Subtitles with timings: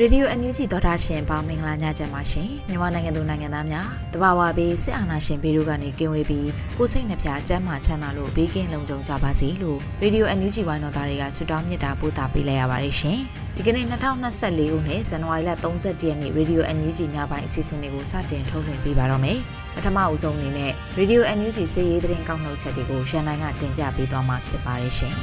[0.00, 6.48] Radio NUG သောတာရှင်ပေါင်းမင်္ဂလာညချမ်းပါရှင်မြန်မာနိုင်ငံသူနိုင်ငံသားများတဘာဝဘေးစစ်အာဏာရှင်ဘေးတို့ကနေကင်းဝေးပြီး
[6.78, 13.18] ကိုစိတ်နှဖျားကျန်းမာချမ်းသာလို့ဘေးကင်းလုံခြုံကြပါစေလို့ Radio NUG ဝိုင်းတော်သားတွေကဆုတောင်းမေတ္တာပို့သပေးလိုက်ရပါတယ်ရှင်
[13.56, 19.38] ဒီကနေ့2024ခုနှစ်ဇန်နဝါရီလ31ရက်နေ့ Radio NUG ညပိုင်းအစီအစဉ်လေးကိုစတင်ထုတ်လွှင့်ပေးပါတော့မယ်
[19.74, 25.14] ပထမအဦးဆုံးအနေနဲ့ Radio NUG စီးရေးသတင်းကောက်နှုတ်ချက်တွေကိုရှန်နိုင်ကတင်ပြပေးသွားမှာဖြစ်ပါတယ်ရှင်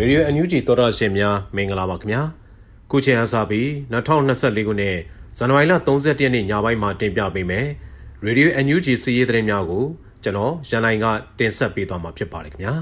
[0.00, 2.22] Radio NUG သောတာရှင်များမင်္ဂလာပါခင်ဗျာ
[2.90, 4.96] ခုချိန်အားစပြီး2024ခုနှစ်
[5.38, 7.66] ဇန်နဝါရီလ31ရက်နေ့ညပိုင်းမှာတင်ပြပေးမယ်။
[8.26, 9.84] Radio NUG စီးရီးသတင်းများကို
[10.22, 11.06] ကျွန်တော်ရန်နိုင်က
[11.38, 12.74] တင်ဆက်ပေးသွားမှာဖြစ်ပါတယ်ခင်ဗျာ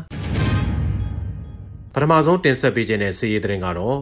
[1.94, 3.98] ။ပထမဆုံးတင်ဆက်ပေးခြင်းတဲ့စီးရီးသတင်းကတော့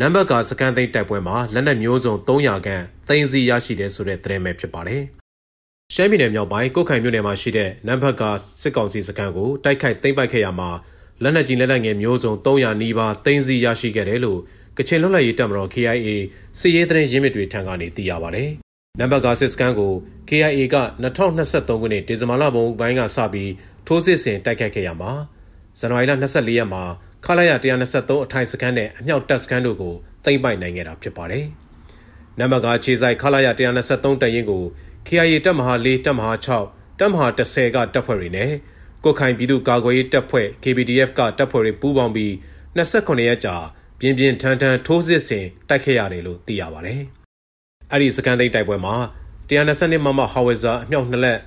[0.00, 5.02] နံပါတ်ကစကန်သိန်းတိုက်ပွဲမှာလက်နက်မျိုးစုံ300ခန့်သိမ်းဆည်းရရှိတဲ့ဆိုတဲ့သတင်းပဲဖြစ်ပါတယ်။
[5.94, 8.22] ရှမ်းပြည်နယ်မြောက်ပိုင်းကုတ်ခိုင်မြို့နယ်မှာရှိတဲ့နံပါတ်က
[8.62, 10.70] စစ်ကောင်စီစကန်ကိုတိုက်ခိုက်သိမ်းပိုက်ခဲ့ရမှာ
[11.22, 14.40] လက်နက်ကြီးလက်နက်ငယ်မျိုးစုံ300နီးပါးသိမ်းဆည်းရရှိခဲ့တယ်လို့
[14.78, 16.08] ကချင်လွတ်လပ်ရေးတပ်မတော် KIA
[16.58, 18.44] စစ်ရေးသတင်းရင်းမြစ်တွေထံကနေသိရပါဗျ။
[18.98, 19.92] နံပါတ်ကစစ်စကန်ကို
[20.28, 23.52] KIA က2023ခုနှစ်ဒီဇင်ဘာလပုံပိုင်းကစပြီး
[23.86, 25.12] ထိုးစစ်ဆင်တိုက်ခတ်ခဲ့ရမှာ
[25.78, 26.82] ဇန်နဝါရီလ24ရက်မှာ
[27.24, 29.94] ခလာရ123အထိုင်စကန်နဲ့အမြောက်တပ်စကန်တို့ကို
[30.24, 31.46] သိမ်းပိုက်နိုင်ခဲ့တာဖြစ်ပါတယ်။
[32.38, 33.48] နံပါတ်ကခြေဆိုင်ခလာရ
[33.84, 34.64] 123တပ်ရင်းကို
[35.06, 38.52] KIA တပ်မဟာ4တပ်မဟာ6တပ်မဟာ10ကတပ်ဖွဲ့တွေနဲ့
[39.04, 42.32] ကိုခိုင်ပြည်သူ့ကာကွယ်ရေးတပ်ဖွဲ့ KPDF ကတပ်ဖွဲ့တွေပူးပေါင်းပြီး
[42.76, 43.56] 29ရက်ကြာ
[44.04, 47.00] ပြင်းပြင်းထန်ထန်ထိုးစစ်ဆင်တိုက်ခဲ့ရတယ်လို့သိရပါတယ်။
[47.92, 48.94] အဲ့ဒီစကန်သိန်းတိုက်ပွဲမှာ
[49.48, 51.38] 122မမဟာဝစ်ဇာအမြောက်2လက်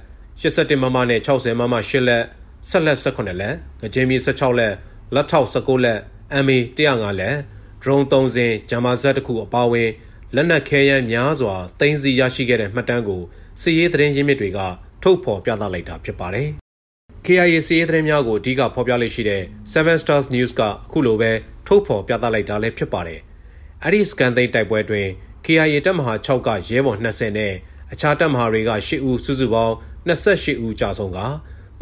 [0.42, 2.24] 81မမနဲ့60မမ8လက်
[2.70, 4.74] ဆက်လက်18လက်ငကြင်းမီ16လက်
[5.14, 6.00] လက်ထောက်19လက်
[6.46, 7.36] MA 105လက်
[7.84, 9.90] drone 3စင်းဂျာမာဇက်တစ်ခုအပါအဝင်
[10.36, 13.22] လက်နက်ခဲယမ်းများစွာတင်စီရရှိခဲ့တဲ့မှတ်တမ်းကို
[13.62, 14.60] စစ်ရေးသတင်းရင်းမြစ်တွေက
[15.04, 16.50] ထုတ်ဖော်ပြသလိုက်တာဖြစ်ပါတယ်။
[17.26, 21.32] KIA စစ်ရေးသတင်းများကိုအဓိကဖော်ပြလိုက်ရှိတဲ့ Seven Stars News ကအခုလိုပဲ
[21.68, 23.20] ထုတ်ဖော်ပြသလိုက်တာလည်းဖြစ်ပါတယ်။
[23.84, 25.08] အဲဒီစကန်သိန်းတိုက်ပွဲတွင်
[25.46, 27.54] KIA တပ်မဟာ6ကရဲဘော်20နဲ့
[27.92, 29.76] အခြားတပ်မဟာတွေက8ဦးစုစုပေါင်း
[30.08, 31.20] 28ဦးကြာဆုံးက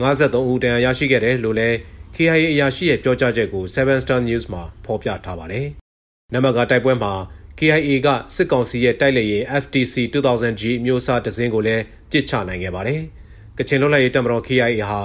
[0.01, 1.77] 53ဦးတန်ရာရရှိခဲ့တယ်လို့လည်း
[2.15, 5.67] KIA အရာရှိရဲ့ပြောကြားချက်ကို Seven Star News မှာဖော်ပြထားပါတယ်။
[6.33, 7.13] နမကတိုက်ပွဲမှာ
[7.59, 13.01] KIA ကစစ်ကောင်စီရဲ့တိုက်လေယာဉ် FTC 2000G မျိုးစားတစင်းကိုလည်းပြစ်ချနိုင်ခဲ့ပါတယ်။
[13.57, 15.01] ကချင်လွတ်လပ်ရေးတပ်မတော် KIA ဟာ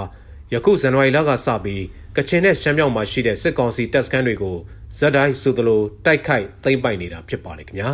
[0.53, 1.83] ယခုဇန်နဝါရီလကစပြီး
[2.17, 4.55] ကချင်နဲ့ရှမ်းမြောက်မှာရှိတဲ့စစ်ကောင်စီတပ်စခန်းတွေကို
[4.97, 7.91] ဇက်တိုင်းဆိုသလိုတိုက်ခိုက်သိမ်းပိုက်နေတာဖြစ်ပါတယ်ခင်ဗျာ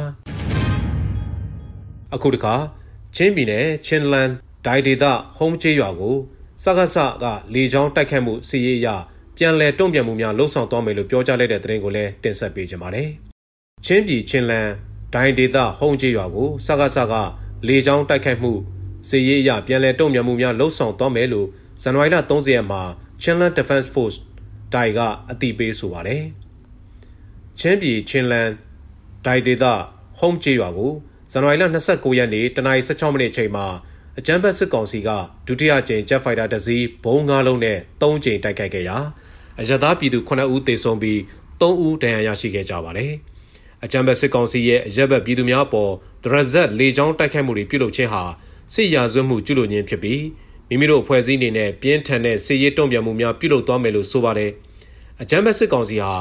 [2.14, 2.56] အခုတခါ
[3.16, 4.30] ချင်းပြည်နယ်ချင်းလန်
[4.66, 6.16] ဒိုင်ဒေတာဟုံးကျေးရွာကို
[6.64, 8.88] စကားဆကလေချောင်းတိုက်ခတ်မှုစီရေးရ
[9.38, 13.10] ပြန်လည်တုံ့ပြန်မှုများလှုံ့ဆော်သွားမယ်လို့ပြောကြားလိုက်တဲ့သတင်းကိုလည်းတင်ဆက်ပေးကြပါမယ်
[13.86, 14.68] ချင်းပြည်ချင်းလန်
[15.14, 17.14] ဒိုင်ဒေတာဟုံးကျေးရွာကိုစကားဆက
[17.68, 18.52] လေချောင်းတိုက်ခတ်မှု
[19.08, 21.48] စီရေးရပြန်လည်တုံ့ပြန်မှုများလှုံ့ဆော်သွားမယ်လို့
[21.82, 22.82] ဇန်နဝါရီလ30ရက်မှာ
[23.22, 24.18] Chinland Defense Force
[24.74, 25.00] တိုင်က
[25.32, 26.24] အတိပေးဆိုပါတယ်။
[27.60, 28.50] ချင်းပြည်ချင်းလန်
[29.26, 29.74] ဒိုင်ဒေတာ
[30.20, 30.92] ဟုံးကျေးရွာကို
[31.32, 33.66] ဇန်နဝါရီလ29ရက်နေ့တနင်္လာ16မိနစ်အချိန်မှာ
[34.20, 35.10] အကြမ်းဖက်စစ်ကောင်စီက
[35.48, 38.98] ဒုတိယကြိမ် Jet Fighter တစ်စီးဘုံ၅လုံးနဲ့၃ကြိမ်တိုက်ခိုက်ခဲ့ရာ
[39.60, 41.20] အရသာပြည်သူ9ဦးသေဆုံးပြီး
[41.60, 43.12] 3ဦးဒဏ်ရာရရှိခဲ့ကြပါတယ်။
[43.84, 45.92] အကြမ်းဖက်စစ်ကောင်စီရဲ့အရက်ဘက်ပြည်သူများအပေါ်
[46.24, 48.24] ဒရဇက်လေကြောင်းတိုက်ခိုက်မှုတွေပြုလုပ်ခြင်းဟာ
[48.74, 50.22] စစ်ရာဇဝတ်မှုကျူးလွန်ခြင်းဖြစ်ပြီး
[50.70, 54.52] မိမိတို့အဖွဲ့အစည်းအနေနဲ့ပြင်းထန်တဲ့စစ်ရေးတုံ့ပြန်မှုများပြုလုပ်သွားမယ်လို့ဆိုပါတယ်။
[55.22, 56.14] အကြမ်းဖက်စစ်ကောင်စီဟာ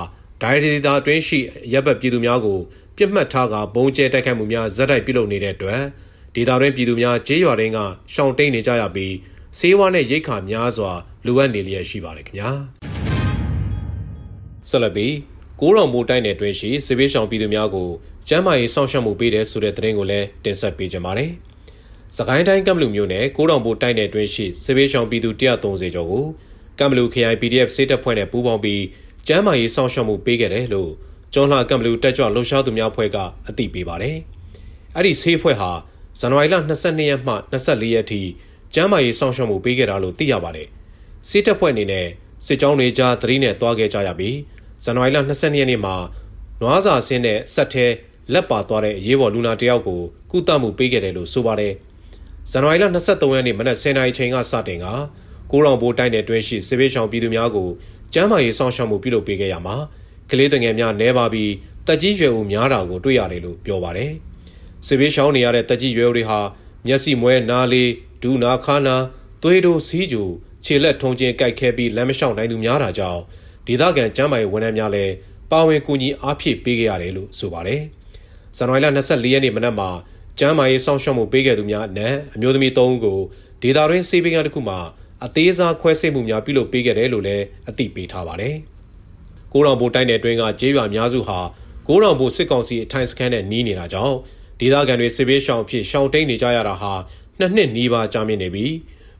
[0.43, 1.39] ဒိုင်ဒေတာအတွင်းရှိ
[1.73, 2.59] ရပ်ဘက်ပြည်သူများကို
[2.97, 5.83] ပြစ်မှတ်ထားကဘုံကျဲတိုက်ခိုက်မှုများဇက်တိုက်ပြုလုပ်နေတဲ့အတွက်
[6.35, 7.79] ဒေတာတွင်ပြည်သူများကြေးရွာတိုင်းက
[8.15, 9.15] ရှောင်တိန်နေကြရပြီး
[9.59, 10.91] စေးဝါးနဲ့ရိတ်ခါများစွာ
[11.27, 12.51] လိုအပ်နေလျက်ရှိပါတယ်ခင်ဗျာ။
[14.69, 15.15] ဆက်လက်ပြီး
[15.61, 17.89] ကိုးတော်မိုးတိုင်းနယ်တွင်ရှိစစ်ဘေးရှောင်ပြည်သူများကို
[18.29, 21.31] ကျမ်းမာရေးစောင့်ရှောက်မှုပေးတဲ့ဆိုတဲ့သတင်းကိုလည်းတင်ဆက်ပေးကြပါမယ်။
[22.15, 26.25] စကိုင်းတိုင်းကမ်ဘလူမျိုးနဲ့ကိုးတောင်ဘိုတိုက်နယ်တွင်းရှိစစ်ဘေးရှောင်ပြည်သူ130ကျော်ကို
[26.79, 28.83] ကမ်ဘလူ KI PDF စစ်တပ်ဖွဲ့နဲ့ပူးပေါင်းပြီး
[29.27, 30.91] ကျန်းမာရေးစောင့်ရှောက်မှုပေးခဲ့တယ်လို့
[31.35, 33.17] ကျွန်းလှကံဘလူတက်ကြွလှုပ်ရှားသူများဖွဲ့က
[33.49, 34.17] အသိပေးပါတယ်။
[34.97, 35.71] အဲ့ဒီဆေးဖွဲ့ဟာ
[36.21, 38.21] ဇန်နဝါရီလ22ရက်မှ24ရက်ထိ
[38.75, 40.69] ကျန်းမာရေးစောင့်ရှောက်မှုပေးခဲ့တာလို့သိရပါတယ်။
[41.29, 42.07] စစ်တပ်ဖွဲ့အနေနဲ့
[42.47, 44.37] စစ်ကြောင်းတွေကြားသတိနဲ့တွားခဲ့ကြရပြီး
[44.85, 45.97] ဇန်နဝါရီလ22ရက်နေ့မှာ
[46.61, 47.87] နွားစာဆင်းတဲ့ဆက်ထဲ
[48.33, 50.01] လက်ပါသွားတဲ့အရေးပေါ်လူနာတယောက်ကို
[50.31, 51.75] ကုသမှုပေးခဲ့တယ်လို့ဆိုပါတယ်။
[52.51, 54.87] ဇန်နဝါရီလ23ရက်နေ့မနက်10:00နာရီချိန်ကစတင်က
[55.51, 57.69] ကိုရောင်ဘိုးတိုင်းနယ်တွင်းရှိစစ်ဘေးရှောင်ပြည်သူများကို
[58.15, 59.77] ကျန်းမာရေးစောင့်ရှောက်မှုပြုလုပ်ပေးခဲ့ရမှာ
[60.31, 61.53] ကလေးငယ်များနဲပါပြီး
[61.87, 64.13] တက်ကြီးရွယ်ဦးများတာကိုတွေ့ရတယ်လို့ပြောပါတယ်။
[64.87, 66.39] စစ်ဘေးရှောင်နေရတဲ့တက်ကြီးရွယ်ဦးတွေဟာ
[66.87, 67.91] မျက်စိမွဲနားလေး
[68.23, 68.97] ဒူနာခါနာ
[69.43, 70.23] သွေးတို့စီးကြူ
[70.65, 73.21] ခြေလက်ထုံချင်းကြိုက်ခဲပြီးလမ်းမလျှောက်နိုင်သူများတာကြောင့်
[73.67, 75.13] ဒေသခံကျန်းမာရေးဝန်ထမ်းများလည်း
[75.51, 77.81] ပါဝင်ကူညီအားဖြည့်ပေးခဲ့ရတယ်လို့ဆိုပါတယ်။
[78.57, 79.89] ဇန်နဝါရီလ24ရက်နေ့မနက်မှာ
[80.39, 83.19] ကျန်းမာရေးစောင့်ရှောက်မှုပေးခဲ့သူများအနက်အမျိုးသမီး3ဦးကို
[83.63, 84.79] ဒေတာရင်းစေးပင်ကတစ်ခုမှာ
[85.25, 88.55] အသေးစားခွဲစိတ်မှုများပြုလုပ်ပေးခဲ့တယ်လို့လည်းအသိပေးထားပါတယ်။
[89.53, 91.39] ကိုရောင်ဘိုတိုင်းနယ်တွင်းကကျေးရွာများစုဟာ
[91.89, 94.17] ကိုရောင်ဘိုစစ်ကောင်စီအထိုင်စခန်းနဲ့နီးနေတာကြောင့်
[94.61, 96.93] ဒေသခံတွေစစ်ဘေးရှောင်ဖြစ်ရှောင်တိန်နေကြရတာဟာ
[97.39, 98.75] နှစ်နှစ်နီးပါးကြာမြင့်နေပြီး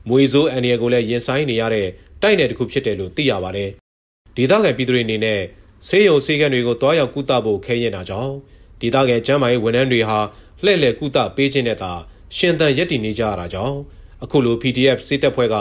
[0.09, 1.87] မွေစိုးအန်ရီယကိုလည်းရင်ဆိုင်နေရတဲ့
[2.21, 3.69] တိုက်နယ်တစ်ခုဖြစ်တယ်လို့သိရပါတယ်။
[4.37, 5.41] ဒေသခံပြည်သူတွေအနေနဲ့
[5.87, 8.33] ဆေးရုံဆေးခန်းတွေကိုတွားရောက်ကုသဖို့ခဲရင်တာကြောင့်
[8.81, 10.19] ဒေသခံကျန်းမာရေးဝန်ထမ်းတွေဟာ
[10.63, 11.91] လှည့်လည်ကုသပေးခြင်းနဲ့သာ
[12.35, 13.77] ရှင်သန်ရည်တည်နေကြရတာကြောင့်
[14.23, 15.55] အခုလို PDF စစ်တပ်ဖွဲ့က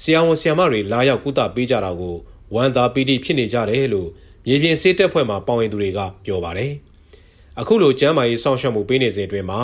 [0.00, 2.16] ဆရာဝန်ဆရာမတွေလာရောက်ကုသပေးကြတာကို
[2.54, 4.08] ဝန်သာပီတိဖြစ်နေကြတယ်လို့
[4.46, 6.72] မြေပြင်စစ်တပ်ဖွဲ့မှပေါဝင်သူတွေကပြောပါတယ်။
[7.60, 9.60] အခုလိုကျမ်းမာရေးစောင့်ရှောက်မှုပေးနေစဉ်အတွင်းမှာ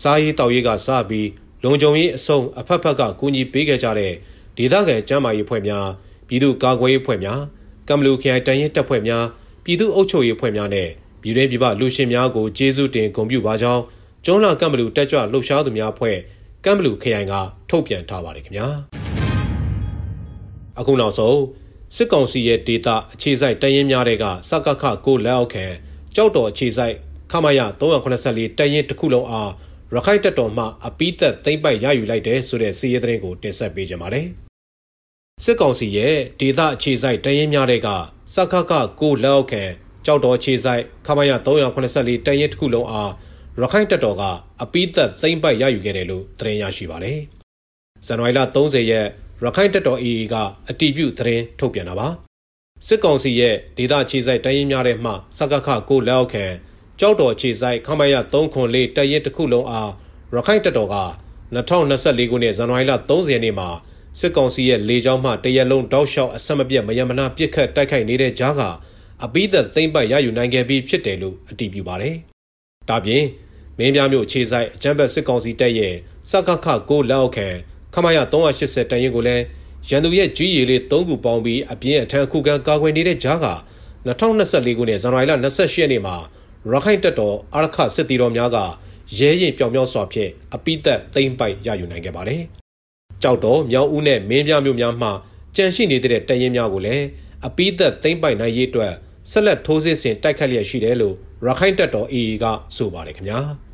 [0.00, 1.28] စားရေးတောက်ရေးကစပြီး
[1.64, 4.12] လုံခြုံရေးအစုံအဖက်ဖက်ကကူညီပေးခဲ့ကြတဲ့
[4.56, 5.86] ဒေသခံကျမ်းမာရေးဖွဲ့များ
[6.28, 7.40] ပြည်သူ့ကာကွယ်ရေးဖွဲ့များ
[7.88, 9.24] ကမ္ဘလူခရိုင်တန်ရင်တပ်ဖွဲ့များ
[9.64, 10.88] ပြည်သူ့အုပ်ချုပ်ရေးဖွဲ့များနဲ့
[11.22, 13.82] ပြည်တွင်းပြည်ပလူရှင်များကိုကျေးဇူးတင်ဂုဏ်ပြုပါကြောင်း
[14.24, 16.16] ကျွန်းလာကမ္ဘလူတက်ကြွလှုပ်ရှားသူများဖွဲ့
[16.64, 17.34] ကမ္ဘလူခရိုင်က
[17.70, 18.66] ထုတ်ပြန်ထားပါတယ်ခင်ဗျာ
[20.78, 21.38] အခုနောက်ဆုံး
[21.96, 25.66] စစ်ကောင်စီရဲ့ဒေတာအခြေစိုက်တရင်များတွေကစကခကိုလက်အောက်ခံ
[26.14, 26.96] ကြောက်တော်အခြေစိုက်
[27.30, 27.60] ခမရ
[28.10, 29.50] 384တရင်တစ်ခုလုံးအား
[29.94, 34.26] ရခိုင်တပ်တော်မှအပိသက်သိမ့်ပိုက်ရယူလိုက်တယ်ဆိုတဲ့စီးရဲသတင်းကိုတင်ဆက်ပေးကြပါမယ်။
[35.44, 37.88] စစ်ကောင်စီရဲ့ဒေသအခြေစိုက်တရင်များတွေက
[38.34, 39.62] စခခကိုလက်အောက်ခံ
[40.06, 43.10] ကြောက်တော်အခြေစိုက်ခမရ384တရင်တစ်ခုလုံးအား
[43.60, 44.22] ရခိုင်တပ်တော်က
[44.62, 47.18] အပိသက်သိမ့်ပိုက်ရယူခဲ့တယ်လို့သတင်းရရှိပါတယ်။
[48.06, 49.06] ဇန်နဝါရီလ30ရက်
[49.44, 50.34] ရခိုင်တပ်တော် AA က
[50.68, 52.08] အတီးပြုသတင်းထုတ်ပြန်တာပါ
[52.86, 56.44] စစ်ကောင်စီရဲ့ဒေသခြေဆိုင်တိုင်းရင်းများထဲမှစကခကိုလက်အောက်ခံ
[57.00, 59.90] ကြောက်တော်ခြေဆိုင်ခမရ3ခွန်လေးတရင်တစ်ခုလုံးအား
[60.34, 60.96] ရခိုင်တပ်တော်က
[61.54, 63.68] 2024ခုနှစ်ဇန်နဝါရီလ30ရက်နေ့မှာ
[64.18, 68.62] စစ်ကောင်စီရဲ့လေကြောင်းမှတရက်လုံးတောက်လျှောက်အဆက်မပြတ်မယမနာပြစ်ခတ်တိုက်ခိုက်နေတဲ့ကြားက
[69.24, 72.14] အပိသက်သိမ့်ပတ်ရယူနိုင်ခဲ့ပြီးဖြစ်တယ်လို့အတည်ပြုပါတယ်။
[72.88, 73.24] ဒါပြင်
[73.78, 75.94] မင်းပြမျိုးခြေဆိုင်အကြမ်းဖက်စစ်ကောင်စီတပ်ရဲ့
[76.30, 77.48] စကခကိုလက်အောက်ခံ
[77.94, 79.44] ခမရ380တန်ရင်ကိုလည်း
[79.88, 83.48] ရန်သူရဲ့ကြီးရည်လေး၃ခုပေါင်းပြီးအပြင်းအထန်ခုခံကာကွယ်နေတဲ့ကြားက
[84.06, 86.16] 2024ခုနှစ်ဇန်နဝါရီလ28ရက်နေ့မှာ
[86.70, 88.58] ရခိုင်တပ်တော်အာရခစစ်တီတော်များက
[89.18, 92.42] ရဲရင်ပြောင်ပြောင်စွာဖြင့်အပိသက်သိမ့်ပိုက်ရယူနိုင်ခဲ့ပါတယ်။
[93.22, 95.08] ကြောက်တော်မြောက်ဦးနဲ့မင်းပြမျိုးများမှ
[95.56, 97.04] ကြန့်ရှိနေတဲ့တရင်များကိုလည်း
[97.46, 98.92] အပိသက်သိမ့်ပိုက်နိုင်ရေးအတွက်
[99.30, 101.14] ဆက်လက်ထိုးစစ်ဆင်တိုက်ခတ်လျက်ရှိတယ်လို့
[101.46, 102.44] ရခိုင်တပ်တော် AA က
[102.76, 103.40] ဆိုပါတယ်ခင်ဗျာ။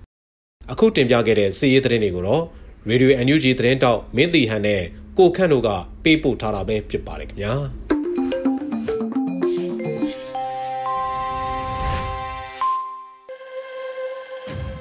[0.73, 2.43] အခုတင်ပြခဲ့တဲ့စီးရေးသတင်းတွေကိုတော့
[2.89, 4.83] ရေဒီယို NUG သတင်းတောက်မင်းတီဟန်နဲ့
[5.19, 5.69] ကိုခန့်တို့က
[6.05, 7.55] ပေးပို့ထားတာပဲဖြစ်ပါတယ်ခင်ဗျာ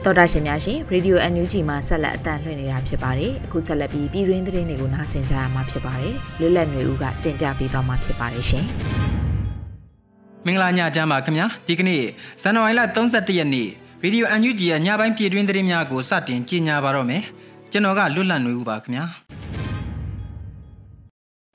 [0.03, 8.65] တော်တာရှင်များရှင်ရေဒီယို NUG မှာဆက်လက်အတန်လှည့်နေတာဖြစ်ပါတယ်အခုဆက်လက်ပြီးပြည်တွင်းသတင်းတွေကိုနားဆင်ကြရမှာဖြစ်ပါတယ်လွတ်လပ်နေဦးကတင်ပြပေးသွားမှာဖြစ်ပါတယ်ရှင်
[10.47, 12.03] မင်္ဂလာညချမ်းပါခင်ဗျာဒီကနေ့
[12.41, 13.67] ဇန်နဝါရီလ31ရက်နေ့
[14.03, 17.23] ရေဒီယို NUG ရဲ့ညပိုင်းပြည်တွင်းသတင်းများကိုစတင်ကြီးညာပါတော့မယ်
[17.71, 19.05] ကျွန်တော်ကလွတ်လပ်နေဦးပါခင်ဗျာ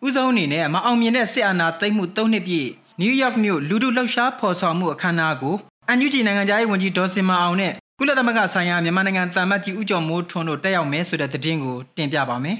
[0.04, 2.68] ဥဆုံးအနေနဲ့မအောင်မြင်တဲ့စစ်အာဏာသိမ်းမှု၃နှစ်ပြည့်
[3.00, 5.56] နယူးယောက်မြို့လူထုလှုပ်ရှားဖော်ဆောင်မှုအခမ်းအနားကို
[5.88, 12.59] အန်ယူဂျီနိုင်ငံသားရေးဝန်ကြီးဒေါ်စင်မအောင်နဲ့ကုလသမဂ္ဂဆိုင်ရာမြန်မာနိုင်ငံတမ္မတ်ကြီးဦးကျော်မိုးထွန်းတို့တက်ရောက်မယ်ဆိုတဲ့သတင်းကိုတင်ပြပါမယ်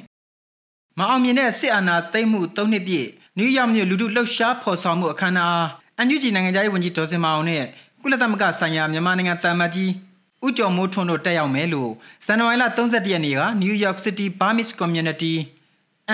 [0.99, 3.06] ။မအောင်မြင်တဲ့စစ်အာဏာသိမ်းမှု၃နှစ်ပြည့်
[3.37, 5.60] နယူးယောက်မြို့လူထုလှုပ်ရှားဖော်ဆောင်မှုအခမ်းအနား
[6.00, 7.64] အန်ယူဂျီနိုင်ငံသားရေးဝန်ကြီးဒေါ်စင်မအောင်နဲ့
[8.02, 9.90] ကုလသမဂ္ဂဆိုင်ရာမြန်မာနိုင်ငံတမ္မတ်ကြီး
[10.47, 11.90] ဦးကျော်မိုးထွန်းတို့တက်ရောက်မယ်လို့
[12.26, 15.35] ဇန်နဝါရီလ31ရက်နေ့က New York City Burmese Community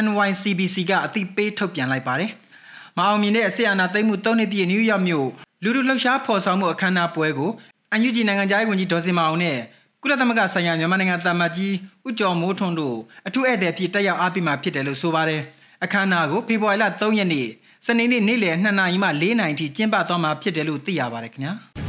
[0.05, 2.31] NYCBC ကအသိပေးထုတ်ပြန်လိုက်ပါတယ်။
[2.99, 5.29] မအောင်မြင်တဲ့အစီအနာသိမ်းမှု၃နှစ်ပြည့်နယူးယောက်မြို့
[5.63, 7.51] လူလူလှုပ်ရှားဖော်ဆောင်မှုအခမ်းအနားပွဲကို
[7.91, 9.59] အန်ယူဂျီနိုင်ငံသားဝန်ကြီးဒေါ်စင်မအောင်နဲ့
[10.03, 11.75] ကုလသမဂ္ဂဆိုင်ရာမြန်မာနိုင်ငံတာမတ်ကြီး
[12.07, 15.43] ဦးကျော်မိုးထွန်းတို့အထူးဧည့်သည်ဖြစ်တက်ရောက်အားပေးမှာဖြစ်တယ်လို့ဆိုပါတယ်။
[15.85, 17.49] အခမ်းအနားကိုဖေဖော်ဝါရီလ3ရက်နေ့
[17.85, 21.55] စနေနေ့နေ့လယ်2နာရီမှ4နာရီထိကျင်းပသွားမှာဖြစ်တယ်လို့သိရပါတယ်ခင်ဗျာ။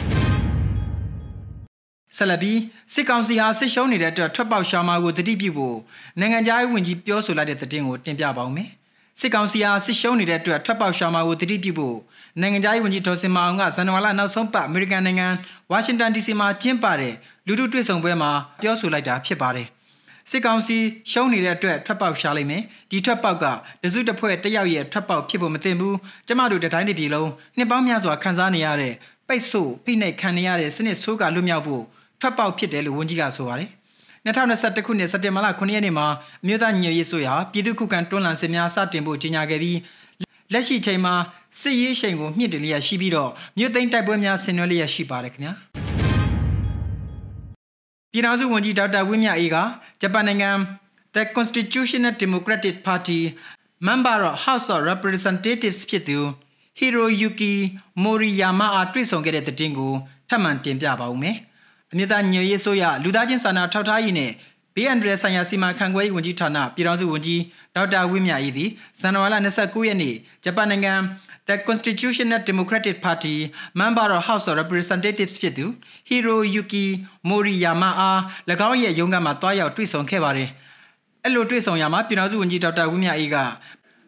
[2.18, 2.60] ဆက်လက်ပြီး
[2.94, 5.78] စစ်ကောင်စီဟာစစ်ရှုံးနေတဲ့အတွက်ထွက်ပေါက်ရှာမာကိုတတိပြုဖို့
[6.20, 8.70] နိုင်ငံသားရေးဝန်ကြီးပြောဆိုလိုက်တဲ့သတင်းကိုတင်ပြပါဦးမယ်
[9.20, 11.98] စစ်ကောင်စီအားစစ်ရှုံးနေတဲ့အတွက်ထွက်ပေါက်ရှာမှာကိုတတိပြုဖို့
[12.42, 15.28] နိုင်ငံသားရေးဝန်ကြီးဒေါ်စင်မာအောင်ကဇန်နဝါရီနောက်ဆုံးပတ်အမေရိကန်နိုင်ငံ
[15.72, 17.14] ဝါရှင်တန် DC မှာကျင်းပတဲ့
[17.48, 19.68] လူထုတွေ့ဆုံပွဲမှာပြောဆိုလိုက်တာဖြစ်ပါတယ်
[20.30, 20.78] စစ်ကောင်စီ
[21.12, 23.46] ရှုံးနေတဲ့အတွက်ထွက်ပေါက်ရှာလိုက်မယ်ဒီထွက်ပေါက်က
[23.84, 28.94] တစုတစ်ဖွဲ့တစ်ယောက်ရဲ့ထွက်ပေါက်ဖြစ်ဖို့မတင်ဘူးကျမတို့တတိုင်းတစ်ပြည်လုံးနှစ်ပေါင်းများစွာခံစားနေရတဲ့
[29.28, 31.84] ပိတ်ဆို့ဖိနှိပ်ခံနေရတဲ့စနစ်ဆိုးကလွတ်မြောက်ဖို့
[32.22, 33.70] ထွက်ပေါက်ဖြစ်တယ်လို့ဝန်ကြီးကဆိုပါတယ်
[34.26, 36.08] 2021ခုနှစ်စက်တင်ဘာလ9ရက်နေ့မှာ
[36.44, 39.78] အမျိုးသားညွေရေးဆိုရာပြည်သူ့ခုခံတွန်းလှန်စစ်များစတင်ဖို့ကြေညာခဲ့ပြီး
[40.54, 41.16] လက်ရှိချိန်မှာ
[41.62, 45.87] စစ်ရေးရှိန်ကိုမြင့်တင်လျက်ရှိပြီးတော့မြို့သိမ်းတိုက်ပွဲများဆင်နွှဲလျက်ရှိပါတယ်ခင်ဗျာ
[48.18, 49.58] ပြည်ထောင်စုဝန်ကြီးဒေါက်တာဝင်းမြအေးက
[50.02, 50.52] ဂျပန်နိုင်ငံ
[51.16, 53.20] The Constitutional Democratic Party
[53.88, 56.20] Member of House of Representatives ဖြစ်သူ
[56.80, 57.54] Hiroyuki
[58.04, 59.94] Moriyama အားတွေ့ဆုံခဲ့တဲ့တဲ့တင်ကို
[60.30, 61.36] ထပ်မံတင်ပြပါဦးမယ်။
[61.92, 64.32] အမြင့်သားညွေရေးဆိုရလူသားချင်းစာနာထောက်ထားရေးနဲ့
[64.76, 67.42] ဘေးအန္တရာယ်ဆိုင်ရာစီမံခန့်ခွဲရေးဝန်ကြီးဌာနပြည်ထောင်စုဝန်ကြီး
[67.76, 68.70] ဒေါက်တာဝင်းမြအေးသည်
[69.00, 70.94] ဇန်နဝါရီလ29ရက်နေ့ဂျပန်နိုင်ငံ
[71.48, 75.66] The Constitutional Democratic Party Member of House of Representatives ဖြစ်သူ
[76.10, 76.86] Hiroyuki
[77.30, 78.20] Moriyama အား၎
[78.70, 80.50] င်းရဲ့ရုံးခန်းမှာတွားရောက်တွေ့ဆုံခဲ့ပါတယ်။
[81.24, 83.38] အဲ့လိုတွေ့ဆုံရမှာပြည်ထောင်စုဝန်ကြီးဒေါက်တာဝင်းမြအေးက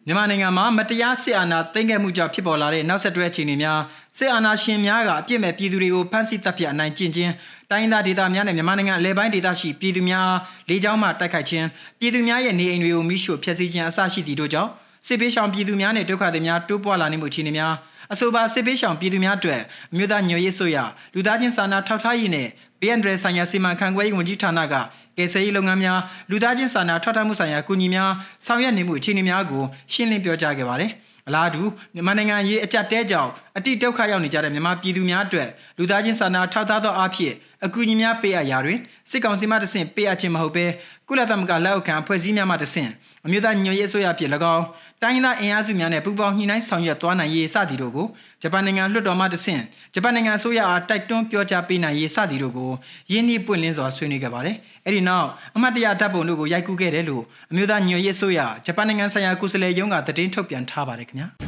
[0.05, 3.79] မြန်မာနိုင်ငံမှာမတရားစစ်အာဏာသိမ်းခဲ့မှုကြောင့်ဖြစ်ပေါ်လာတဲ့နောက်ဆက်တွဲအခြေအနေများ
[4.17, 7.31] စစ်အာဏာရှင်များကအပြစ်မဲ့ပြည်သူတွေကိုဖမ်းဆီးတပ်ဖြတ်အနိုင်ကျင့်ခြင်း
[7.71, 10.29] တိုင်းဒေသဒေသများနဲ့မြန်မာနိုင်ငံအလဲပိုင်းဒေသရှိပြည်သူများ
[10.69, 11.65] လေကြောင်းမှတိုက်ခိုက်ခြင်း
[11.99, 14.71] ပြည်သူများရဲ့နေအိမ်တွေကိုမိရှို့ဖျက်ဆီးခြင်းအစရှိသည့်တို့ကြောင့်
[15.07, 17.73] စစ်ပေးရှောင်ပြည်သူများနဲ့ဒုက္ခသည်များတိုးပွားလာနေမှုအခြေအနေများ
[18.13, 20.77] အဆိုပါစစ်ပေးရှောင်ပြည်သူများအတွက်အမျိုးသားညွေရေးဆိုရ
[21.13, 22.47] လူသားချင်းစာနာထောက်ထားရေးနဲ့
[22.79, 24.75] BND ဆိုင်ရာစီမံခန့်ခွဲရေးဝန်ကြီးဌာနက
[25.17, 28.11] ကယ်ဆယ်ရေးလုပ်ငန်းများလူသားချင်းစာနာထောက်ထားမှုဆိုင်ရာအကူအညီများ
[28.45, 29.63] ဆောင်ရွက်နေမှုအခြေအနေများကို
[29.93, 30.91] ရှင်းလင်းပြောကြားခဲ့ပါတယ်။
[31.27, 31.61] အလားတူ
[31.93, 37.33] မြန်မာနိုင်ငံရေးအကြက်တဲကြောင့်အတိဒုက္ခရောက်နေကြတဲ့မြန်မာပြည်သူများအတွက်လူသားချင်းစာနာထောက်ထားသောအဖြစ်
[37.65, 38.79] အကူအညီများပေးအပ်ရာတွင်
[39.09, 40.65] စစ်ကောင်စီမှတဆင့်ပေးအပ်ခြင်းမဟုတ်ဘဲ
[41.07, 42.91] ကုလသမဂ္ဂလက်အောက်ခံအဖွဲ့အစည်းများမှတဆင့်
[43.25, 44.65] အမျိုးသားညွှန်ရေးအစိုးရဖြစ်၎င်း
[45.03, 48.07] တိုင်းရင်းသားအင်အားစုများနဲ့ပူးပေါင်းညှိနှိုင်းဆောင်ရွက်သွားနိုင်ရေးစသည်တို့ကို
[48.41, 49.61] ဂျပန်နိုင်ငံလွှတ်တော်မှတဆင့်
[49.93, 52.71] ဂျပန်နိုင်ငံအစိုးရအားတိုက်တွန်းပြောကြားပေးနိုင်ရေးစသည်တို့ကို
[53.11, 61.27] ယင်းနှိပွင့်လင်းစွာဆွေးနွေးခဲ့ပါတယ်။အဲဒီနောက်အမတ်တရဓာတ်ပုံတို့ကိုရိုက်ကူးခဲ့တယ်လို့အမျိုးသားညွှန်ရေးအစိုးရဂျပန်နိုင်ငံဆိုင်ရာကိုယ်စားလှယ်ရုံးကသတင်းထုတ်ပြန်ထားပါတယ်ခင်ဗျာ။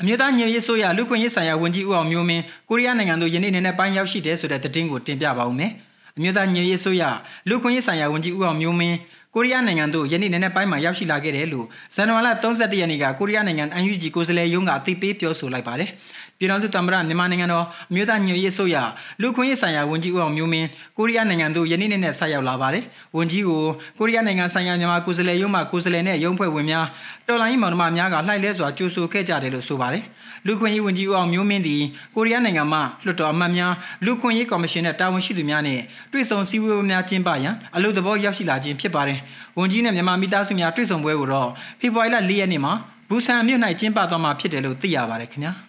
[0.00, 5.72] အမျိုးသားညွရေးဆိုရလူခွင့်ရေးဆိုင်ရာဝန်ကြီးဦးအောင်မျိုးမင်းကိုရီးယားနိုင်ငံသို့ယနေ့နေ့နဲ့ပိုင်းရောက်ရှိတယ်ဆိုတဲ့သတင်းကိုတင်ပြပါဦးမယ်။
[6.18, 7.02] အမျိုးသားညွရေးဆိုရ
[7.48, 8.96] လူခွင့်ရေးဆိုင်ရာဝန်ကြီးဦးအောင်မျိုးမင်း
[9.38, 15.88] ကိုရီးယားနိုင်ငံသို့ယနေ့နေ့နဲ့ပိုင်းမှာရောက်ရှိလာခဲ့တယ်လို့ဇန်နဝါရီလ31ရက်နေ့ကကိုရီးယားနိုင်ငံ UNG ကိုယ်စားလှယ်ရုံးကအသိပေးပြောဆိုလိုက်ပါတယ်။
[16.38, 18.76] ပြည်ထောင်စုသမ္မတမြန်မာနိုင်ငံတော်အမျိုးသားညွရေးဆိုရ
[19.20, 20.68] လူခွင့်ရေးဆိုင်ရာဝန်ကြီးဦးအောင်မျိုးမင်း
[20.98, 22.84] ကိုရီးယားနိုင်ငံသို့ယနေ့နေ့နဲ့ဆက်ရောက်လာပါတယ်။
[23.16, 23.62] ဝန်ကြီးကို
[23.98, 26.86] ကိုရီးယားနိုင်ငံဆိုင်ရာမြန်မာကိုယ်စားလှယ်ရုံးမှကိုယ်စားလှယ်နဲ့ရုံးဖွဲ့ဝင်များ
[27.28, 30.04] တော်လိုင်းမောင်နှမများကလှိုက်လဲစွာကြိုးဆိုခဲ့ကြတယ်လို့ဆိုပါတယ်။
[30.46, 31.82] လူခွင့်ရေးဝန်ကြီးဦးအောင်မျိုးမင်းသည်
[32.14, 33.72] ကိုရီးယားနိုင်ငံမှလွှတ်တော်အမတ်များ
[34.04, 35.80] လူခွင့်ရေးကော်မရှင်နဲ့တာဝန်ရှိသူများနဲ့
[36.12, 39.18] တွေ့ဆုံစည်းဝေးပွဲများကျင်းပရန်အလို့သဘောရောက်ရှိလာခြင်းဖြစ်ပါတယ်။
[39.58, 41.48] ဝန်ကြီးနဲ့မြန်မာမိသားစုများတွေ့ဆုံပွဲကိုတော့
[41.80, 42.72] ဖေဖော်ဝါရီလ၄ရက်နေ့မှာ
[43.08, 45.52] ဘူဆန်မြို့၌ကျင်းပသွားမှာဖြစ်တယ်လို့သိရပါတယ်ခင်ဗျာ။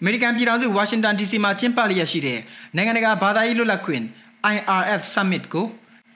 [0.00, 2.38] အမေရိကန်ပြည်ထောင်စုဝါရှင်တန် DC မှာကျင်းပလျက်ရှိတဲ့
[2.76, 4.02] နိုင်ငံတကာဘာသာရေးလွတ်လပ်ခွင့်
[4.54, 5.66] IRF Summit ကို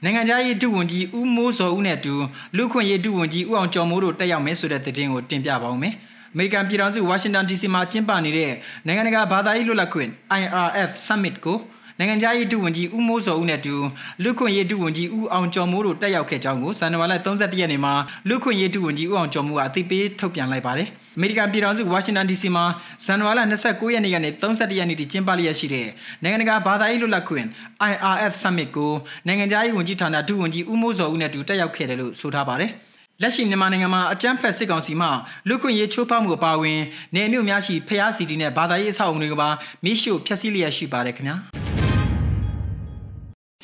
[0.05, 2.15] နိုင်ငံခြားရေးဒုဝန်ကြီးဦးမိုးစောဦးနဲ့အတူ
[2.57, 5.95] လူခွင့်ရေးဒုဝန်ကြီးဦးအောင်ကျော်မိုးတို့တက်ရောက်မယ်ဆိုတဲ့သတင်းကိုတင်ပြပါဦးမယ်။
[6.33, 8.53] အမေရိကန်ပြည်ထောင်စုဝါရှင်တန် DC မှာကျင်းပနေတဲ့
[8.87, 10.11] နိုင်ငံတကာဘာသာရေးလွတ်လပ်ခွင့်
[10.41, 11.59] IRF Summit ကို
[11.99, 13.75] နိုင်ငံခြားရေးဒုဝန်ကြီးဦးမိုးစောဦးနဲ့အတူ
[14.23, 17.95] လူခွင့်ရေးဒုဝန်ကြီးဦးအောင်ကျော်မိုးတို့တက်ရောက်ခဲ့ကြောင်းကိုဇန်နဝါရီ31ရက်နေ့မှာ
[18.29, 22.65] လူခွင့်ရေးဒုဝန်ကြီးဦးအောင်ကျော်မိုးကအသိပေးထုတ်ပြန်လိုက်ပါတယ်။အမေရိကန်ပြည်ထောင်စုဝါရှင်တန် DC မှာ
[23.05, 25.87] ဇန်နဝါရီ29ရက်နေ့ကနေ31ရက်နေ့ထိကျင်းပလျက်ရှိတဲ့
[26.23, 27.47] နိုင်ငံတကာဘာသာရေးလွတ်လပ်ခွင့်
[27.91, 28.93] IRF Summit ကို
[29.27, 32.71] နိုင်ငံခြားရေးဝန်ကြီးဌာနဒုဝန်ကြီးဦးမိုးစောဦးနဲ့အတူတက်ရောက်ခဲ့တယ်လို့ဆိုထားပါတယ်။
[33.23, 35.09] လက်ရှိမြန်မာနိုင်ငံမှာအကြမ်းဖက်စစ်ကောင်စီမှ
[35.49, 36.81] လူခွင့်ရေးချိုးဖောက်မှုအပါအဝင်
[37.15, 39.49] နေမြို့များရှိဖျားစီတီနဲ့ဘာသာရေးအဆောက်အုံတွေကပါ
[39.85, 41.37] မိရှို့ဖျက်ဆီးလျက်ရှိပါတယ်ခင်ဗျာ။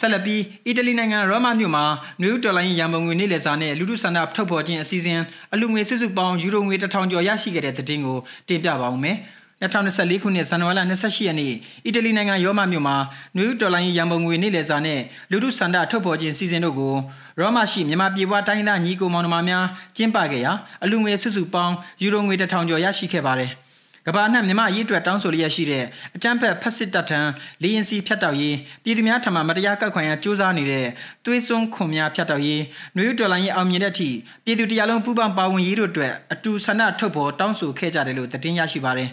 [0.02, 1.84] ဆက်လက်ပြီးအီတလီနိုင်ငံရောမမြို့မှာ
[2.22, 5.20] နယူးဒေါ်လာရန်ပုံငွေနေ့လည်စာနဲ့လူထုဆန္ဒထုတ်ဖော်ခြင်းအစီအစဉ်
[5.52, 8.18] အလူငွေစုစုပေါင်းယူရိုငွေ1000ကျော်ရရှိခဲ့တဲ့သတင်းကို
[8.48, 9.16] တင်ပြပါဦးမယ်။
[9.62, 11.52] 2024ခုနှစ်ဇန်နဝါရီလ28ရက်နေ့
[11.86, 12.96] အီတလီနိုင်ငံရောမမြို့မှာ
[13.36, 16.94] နယူးဒေါ်လာရန်ပုံငွေနေ့လည်စာနဲ့လူထုဆန္ဒထုတ်ဖော်ခြင်းစီစဉ်တို့ကို
[17.40, 19.64] ရောမရှိမြန်မာပြည်ပွားတိုင်းသားညီကိုမောင်နှမများ
[19.96, 20.52] ကျင်းပခဲ့ရာ
[20.84, 23.52] အလူငွေစုစုပေါင်းယူရိုငွေ1000ကျော်ရရှိခဲ့ပါတယ်။
[24.06, 25.84] ကဘာနဲ့မြမရေးအတွက်တောင်းဆိုလျက်ရှိတဲ့
[26.16, 27.20] အကြမ်းဖက်ဖက်စစ်တပ်ထံ
[27.62, 30.86] လေရင်စီဖြတ်တောက်ရေးပြည်သူများထံမှမတရားကောက်ခွန်ရန်စ조사နေတဲ့
[31.24, 32.62] သွေးစွန်းခွန်များဖြတ်တောက်ရေး
[32.96, 34.10] နှွေးတော်လိုင်းရေးအောင်မြင်တဲ့အထိ
[34.44, 39.08] ပြည်သူတရားလုံးပူးပေါင်းပါဝင်ရေးတို့အတွက်အတူဆန္ဒထုတ်ဖော်တောင်းဆိုခဲ့ကြတယ်လို့သတင်းရရှိပါတယ်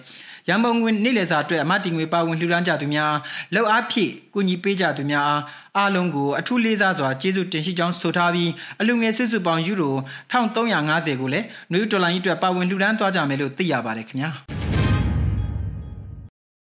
[0.47, 3.13] ရန်ပုံငွေနေ့လည်စာအတွက်အမတ်တင်ငွေပါဝင်လှူဒါန်းကြသူများ
[3.55, 5.41] လောက်အားဖြည့်ကူညီပေးကြသူများအား
[5.77, 9.95] အားလုံးကိုအထူးလေးစားစွာကျေးဇူးတင်ရှိကြောင်းဆိုထားပြီးအလူငယ်စုစုပေါင်းယူရို
[10.31, 14.58] 1350ကိုလည်းနယူးဒေါ်လာကြီးအတွက်ပါဝင်လှူဒါန်းသွားကြမယ်လို့သိရပါတယ်ခင်ဗျာ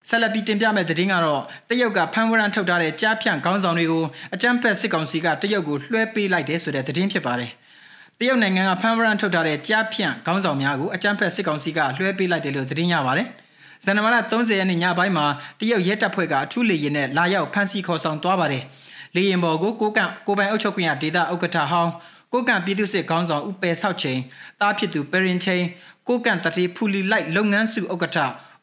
[0.08, 7.50] ဆက်လက်ပြီးတင်ပြမယ့်သတင်းကတော့တရုတ်ကဖမ်းဝရမ်းထုတ်ထားတဲ့ကြားဖြန့်ခေါင်းဆောင်တွေကိုအကြမ်းဖက်စစ်ကောင်စီကတရုတ်ကိုလွှဲပေးလိုက်တယ်ဆိုတဲ့သတင်းဖြစ်ပါတယ်။
[8.18, 13.26] တရုတ်နိုင်ငံကဖမ်းဝရမ်းထုတ်ထားတဲ့ကြားဖြန့်ခေါင်းဆောင်များကိုအကြမ်းဖက်စစ်ကောင်စီကလွှဲပေးလိုက်တယ်လို့သတင်းရပါတယ်။
[13.84, 15.26] ဇန်နဝါရီ30ရက်နေ့ညပိုင်းမှာ
[15.60, 18.64] တရုတ်ရဲတပ်ဖွဲ့ကအထူးလေယာဉ်နဲ့လာရောက်ဖမ်းဆီးခေါ်ဆောင်သွားပါတယ်။
[19.16, 21.92] လေယာဉ်ပေါ်ကိုကိုကန့်ကိုပိုင်အုပ်ချုပ်ခွင့်ရဒေသဥက္ကဋ္ဌဟောင်း
[22.32, 24.18] ကိုကန့်ပြည်သူ့စစ်ခေါင်းဆောင်ဦးပယ်ဆောက်ချိန်
[24.60, 25.64] တားဖြစ်သူပရင်ချင်း
[26.08, 28.18] ကိုကန့်တတိဖူလီလိုက်လုပ်ငန်းစုဥက္ကဋ္ဌ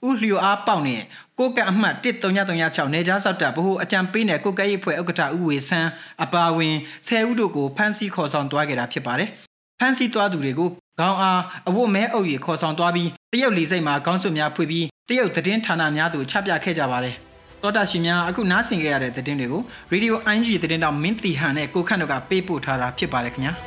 [0.08, 1.02] ဦးလျောအားပေါက်နဲ့
[1.40, 5.90] ကိုကအမှတ်13336နေကြားဆောက်တာဗဟိုအကြံပေးနဲ့ကိုကဲရေးဖွဲ့ဥက္ကဋ္ဌဦးဝေဆန်း
[6.24, 6.76] အပါဝင်
[7.08, 9.30] 10ဦးတို့ကိုဖမ်းဆီးခေါ်ဆောင်သွားခဲ့တာဖြစ်ပါတယ်။
[9.80, 17.16] ဖမ်းဆီးသွားသူတွေကိုခေါင်းအားအဝတ်မဲအုပ်ရီခေါ်ဆောင်သွားပြီးတရုတ်လီစိတ်မှာခေါင်းစွပ်များဖွေပြီးတရုတ်သတင်းဌာနများသို့ချပြခဲ့ကြပါတယ်။
[17.62, 19.62] တောတာရှင်များအခုနားဆင်ခဲ့ရတဲ့သတင်းတွေကို
[19.94, 23.54] Radio ING သတင်းတောင်မင်းတီဟန်နဲ့ကိုခန့်တို့ကပေးပို့ထားတာဖြစ်ပါတယ်ခင်ဗျာ။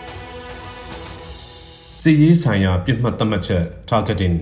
[2.01, 4.35] စီရေးဆိုင်ရာပြစ်မှတ်သတ်မှတ်ချက် targeting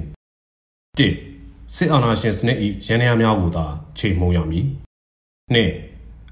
[0.98, 1.35] 1
[1.74, 3.66] စစ်အာဏာရှင်စနစ်၏ရန်ရာများကိုသာ
[3.98, 4.66] ချိန်မှုံရမည်။
[5.54, 5.72] နှင့်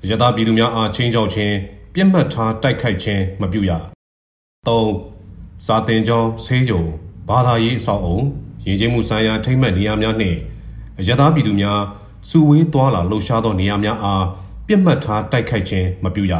[0.08, 1.54] ရသပြည်သူများအားချင်းချောက်ခြင်း
[1.94, 3.72] ပြစ်မှတ်ထားတိုက်ခိုက်ခြင်းမပြုရ။
[4.66, 4.70] ၃
[5.66, 6.84] စာတင်ကျောင်းဆေးရုံ
[7.28, 8.18] ဘာသာရေးအဆောက်အုံ
[8.64, 10.38] ရင်းချင်းမှုဆိုင်ရာထိမ့်မှတ်နေရာများနှင့်
[11.08, 11.80] ရသပြည်သူများ
[12.28, 14.24] စုဝေးသွားလာလှုပ်ရှားသောနေရာများအား
[14.66, 16.34] ပြစ်မှတ်ထားတိုက်ခိုက်ခြင်းမပြုရ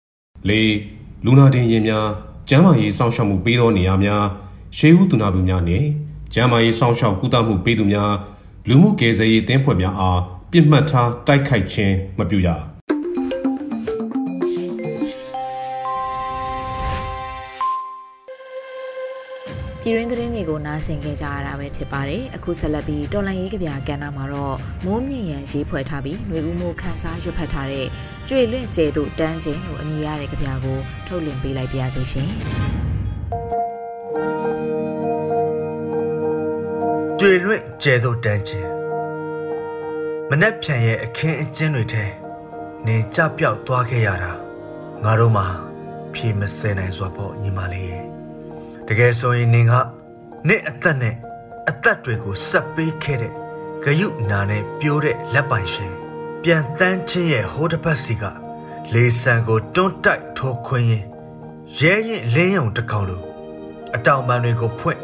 [0.48, 0.52] ။၄
[1.24, 2.06] လူနာတင်ရင်များ
[2.48, 4.24] ကျန်းမာရေးစောင့်ရှောက်မှုပေးသောနေရာများ
[4.78, 5.86] ရှေးဦးသူနာပြုများနှင့်
[6.34, 8.12] ကျန်းမာရေးစောင့်ရှောက်ကုသမှုပေးသူများ
[8.68, 10.20] လူမှုကယ်ဆယ်ရေးတင်းဖွဲ့များအား
[10.52, 12.48] ပြစ်မှတ်ထားတိုက်ခိုက်ခြင်းမပြုရ
[19.82, 27.86] ပြည်ရင်းသတင်းတွေကိုနားဆင်ကြကြရတာပဲဖြစ်ပါတယ်အခုဆက်လက်ပြီးတော်လန်ရေးကဗျာကဏ္ဍမှာတော့မိုးမြင့်ရန်ရေးဖွဲ့ထားပြီးຫນွေဦးမိုးခန်းစားရွတ်ဖတ်ထားတဲ့
[28.28, 32.87] ကျွေလွင့်ကျဲတို့တန်းချင်းလို့အမည်ရတဲ့ကဗျာကိုထုတ်လင်းပေးလိုက်ပါရစေရှင်
[37.20, 38.70] ကျွေလွင့်ကျဲသို့တန်းခြင်း
[40.28, 42.04] မနှက်ဖြန်ရဲ့အခင်းအကျင်းတွေထဲ
[42.86, 44.32] နေကြပြောက်သွားခဲ့ရတာ
[45.04, 45.44] ငါတို့မှ
[46.14, 48.04] ဖြေမစဲနိုင်စွာပေါ့ညီမလေးရဲ့
[48.88, 49.74] တကယ်ဆိုရင်နင်က
[50.48, 51.14] နေ့အသက်နဲ့
[51.68, 53.32] အသက်တွေကိုဆက်ပေးခဲ့တဲ့
[53.84, 55.92] ဂယုနာနဲ့ပြိုးတဲ့လက်ပိုင်ရှင်
[56.42, 58.24] ပြန်တန်းချင်းရဲ့ဟိုးတစ်ပတ်စီက
[58.92, 61.04] လေဆန်ကိုတွန်းတိုက်ထိုးခွင်းရင်
[61.80, 63.22] ရဲရင်လင်းယုံတကောင်လို
[63.94, 65.00] အတောင်ပံတွေကိုဖွင့်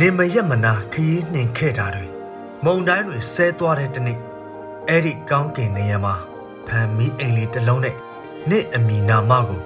[0.00, 2.06] နေမရက်မနာခရီးနှင်ခဲ့တာတွေ
[2.64, 4.18] မုံတိုင်းတွေဆဲသွားတဲ့တနေ့
[4.88, 6.14] အဲ့ဒီကောင်းကင်နေရမှာ
[6.66, 7.96] ဖန်မီအိမ်လေးတစ်လုံးနဲ့
[8.50, 9.62] နေ့အမီနာမကို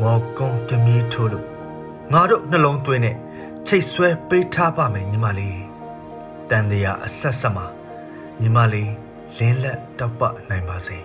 [0.00, 1.46] မော်ကွန်ကမီထိုးလို့
[2.12, 3.16] ငါတို့နှလုံးသွင်းနဲ့
[3.66, 5.60] ချိတ်ဆွဲပေးထားပါမယ်ညီမလေး
[6.50, 7.66] တန်တရားအဆက်ဆက်မှာ
[8.40, 8.92] ညီမလေး
[9.38, 10.98] လင်းလက်တောက်ပနိုင်ပါစေ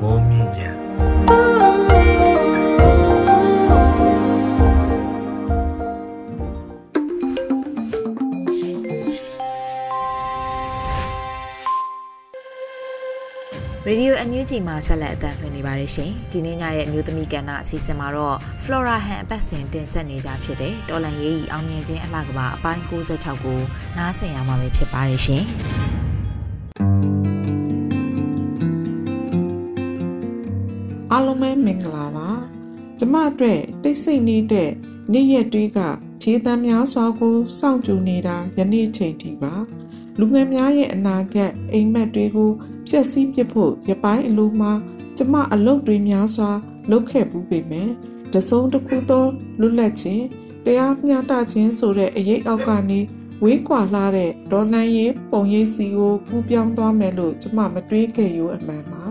[0.00, 0.76] မိုးမြင့်ရန်
[13.86, 23.60] ရေဒီယိုအန်ယူဂျီမှာဆက်လက်အသံလွှင့်နေပါတယ်ရှင်ဒီနေ့ညရဲ့မျိုးသမီးကဏ္ဍအစီအစဉ်မှာတော့ Flora Han အပတ်စဉ်တင်ဆက်နေကြဖြစ်တဲ့တော်လန်ရေးဤအောင်မြင်ခြင်းအလှကပါအပိုင်း66ကို
[23.96, 25.44] နားဆင်ရမှာပဲဖြစ်ပါတယ်ရှင်
[31.12, 32.28] အားလုံးပဲမင်္ဂလာပါ
[32.98, 34.70] ကျမအတွက်တိတ်ဆိတ်နေတဲ့
[35.12, 35.78] နေ့ရက်တွေက
[36.22, 39.54] ခြေတမ်းများစွာကိုစောင့်ကြည့်နေတာယနေ့ချိန်ထိပါ
[40.18, 42.50] လူငယ်များရဲ့အနာဂတ်အိမ်မက်တွေကို
[42.88, 44.72] ဖျက်ဆီးပစ်ဖို့ရပိုင်းအလိုမှာ
[45.16, 46.50] ကျမအလုပ်တွေများစွာ
[46.90, 47.92] လုပ်ခဲ့ပူးပေမယ့်
[48.34, 49.26] တစုံတစ်ခုသော
[49.60, 50.24] လွတ်လပ်ခြင်း
[50.64, 53.00] တရားမျှတခြင်းဆိုတဲ့အရေးအောက်ကနေ
[53.42, 59.02] ဝေးကွာလာတဲ့ဒေါ်လန်ရေးပုံရိပ်စီကိုကူးပြောင်းသွားမယ်လို့ကျမမတွေးခဲ့ရအမှန်ပါ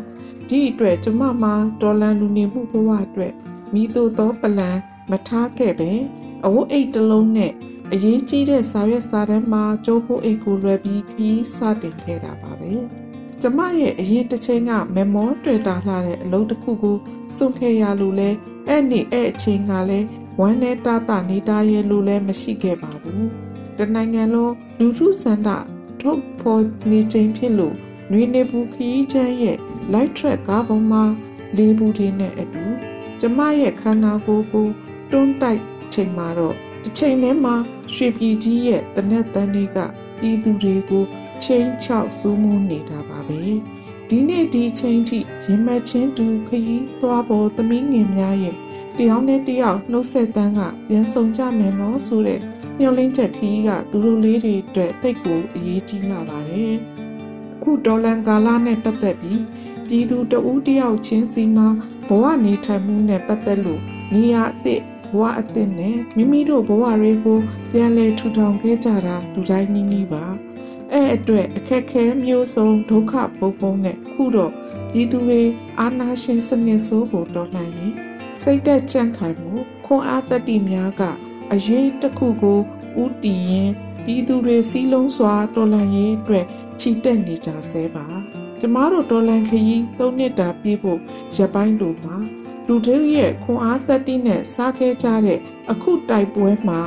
[0.47, 3.33] ဒီအတွက်ကျမမှာဒေါ်လန်လူနေမှုဘဝအတွက်
[3.73, 4.77] မိတို့သောပလန်
[5.09, 5.91] မထားခဲ့ပဲ
[6.45, 7.51] အဝတ်အိတ်တစ်လုံးနဲ့
[7.93, 12.73] အရေးကြီးတဲ့စာရွက်စာတမ်းမှာကျိုးဖို့အိတ်ကိုလွယ်ပြီးခီးစတင်ခဲ့တာပါပဲ
[13.41, 16.97] ကျမရဲ့အရင်တစ်ချိန်ကမမောတွေ့တာလှတဲ့အလုပ်တစ်ခုကို
[17.35, 18.29] စွန့်ခဲ့ရလို့လဲ
[18.67, 20.07] အဲ့နေ့အဲ့အချိန်ကလည်း
[20.39, 23.27] ဝမ်းနဲ့တာတာနေတာရဲ့လို့လည်းမရှိခဲ့ပါဘူး
[23.77, 25.49] တနိုင်ငံလုံးလူထုစန္ဒ
[26.01, 27.75] ထုတ်ဖော်နေချိန်ဖြစ်လို့
[28.11, 29.57] နွေနေဘူးခီးချမ်းရဲ့
[29.93, 31.03] light track ကားပေါ်မှာ
[31.57, 32.63] လေးဘူးတွေနဲ့အတူ
[33.19, 34.67] ကျမရဲ့ခန္ဓာကိုယ်ကို
[35.11, 35.61] တွန်းတိုက်
[35.93, 37.55] ချိန်မှာတော့ တစ်ချိန်တည်းမှာ
[37.93, 39.77] ရွှေပြည်ကြီးရဲ့တနက်တန်းတွေက
[40.19, 41.03] ပြည်သူတွေကို
[41.43, 43.41] ချင်းချောက်စူးမှုနေတာပါပဲ
[44.09, 48.55] ဒီနေ့ဒီချိန်ထိရင်မချင်းတူခရီးသွားပေါ်သမီးငယ်များရဲ့
[48.97, 52.39] တယောက်နဲ့တယောက်နှုတ်ဆက်တန်းကပြန်ဆောင်ကြမယ်နော်ဆိုတဲ့
[52.79, 56.75] မျှော်လင့်ချက်ခရီးကသူတို့လေးတွေအတွက်တိတ်ကိုအရေးကြီးလာပါတယ်
[57.53, 59.43] အခုဒေါ်လန်ကာလာနဲ့ပတ်သက်ပြီး
[59.87, 61.67] ပြည်သူတဦးတယောက်ချင်းစီမှာ
[62.07, 63.81] ဘဝနေထိုင်မှုနဲ့ပတ်သက်လို့
[64.13, 67.39] နေရာအသစ် ဘဝအသစ်နဲ့မိမိတို့ဘဝတွေကို
[67.71, 70.25] ပြန်လည်ထူထောင်ခဲ့ကြတာလူတိုင်းနည်းနည်းပါ
[70.91, 74.51] အဲ့အတွက်အခက်ခဲမျိုးစုံဒုက္ခဘုံဘုံနဲ့ခုတော့
[74.91, 75.41] ပြည်သူတွေ
[75.79, 77.93] အာနာရှင်စနစ်ဆိုးကိုတော်လှန်ရင်
[78.41, 79.53] စိတ်သက်ကြံ့ခိုင်မှု
[79.85, 81.01] ခွန်အားတတိများက
[81.53, 82.59] အရေးတစ်ခုကို
[83.03, 83.71] ဥတီရင်
[84.05, 86.45] ပြည်သူတွေစီးလုံးစွာတော်လှန်ရေးအတွက်
[86.79, 88.05] ချီတက်နေကြဆဲပါ
[88.59, 90.99] ကျမတို့တော်လှန်ခရီး၃နှစ်တာပြည့်ဖို့
[91.35, 92.17] ရပိုင်းတို့မှာ
[92.67, 95.39] လူတို့ရဲ့ခွန်အားတတိနဲ့စားခဲ့ကြတဲ့
[95.71, 96.79] အခုတိုက်ပွဲမှာ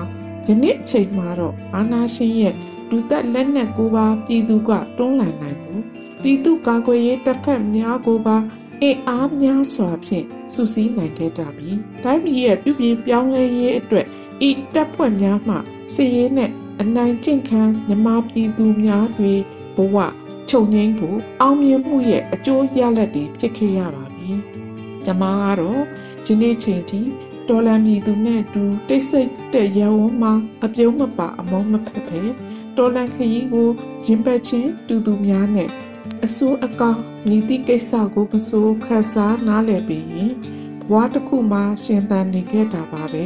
[0.46, 2.54] ယနေ့အချိန်မှာတော့အာနာရှင်ရဲ့
[2.90, 5.82] လူသက်လက်နက်ကိုပါပြည်သူကတွန်းလှန်နိုင်ဘူး
[6.22, 8.36] ပြည်သူကာကွယ်ရေးတပ်ဖက်များကိုပါ
[8.82, 11.70] အင်အားများစွာဖြင့်စုစည်းနိုင်ခဲ့ကြပြီ။
[12.04, 14.06] တိုင်းပြည်ရဲ့ပြည်ပြည်ပြောင်းလဲရေးအတွက်
[14.48, 15.54] ဤတပ်ဖွဲ့များမှ
[15.94, 19.34] စီရေးနဲ့အနိုင်ကျင့်ခံမြမပြည်သူများတွေ
[19.76, 19.96] ဘဝ
[20.48, 24.30] ခြုံငိမ့်ဖို့အောင်မြင်မှုရဲ့အကျိုးရလဒ်တွေဖြစ်ခဲ့ရပါပြီ။
[25.06, 25.80] ကျွန်မကတော့
[26.26, 27.00] ယနေ့ချိန်ထိ
[27.48, 30.32] ဒေါ်လာပြည်သူနဲ့အတူတိတ်ဆိတ်တဲ့ရဝန်းမှာ
[30.64, 32.30] အပြုံးမပါအမောမဖက်ဖက်
[32.76, 33.68] ဒေါ်လာခရီးကို
[34.04, 35.70] ရင်ပတ်ချင်းတူသူများနဲ့
[36.24, 40.32] အစိုးအကောင်ညီတိကိစ္စကိုမစိုးခန်းစားနားလည်ပြီးရင်
[40.88, 43.24] ဘဝတစ်ခုမှာရှင်သန်နေခဲ့တာပါပဲ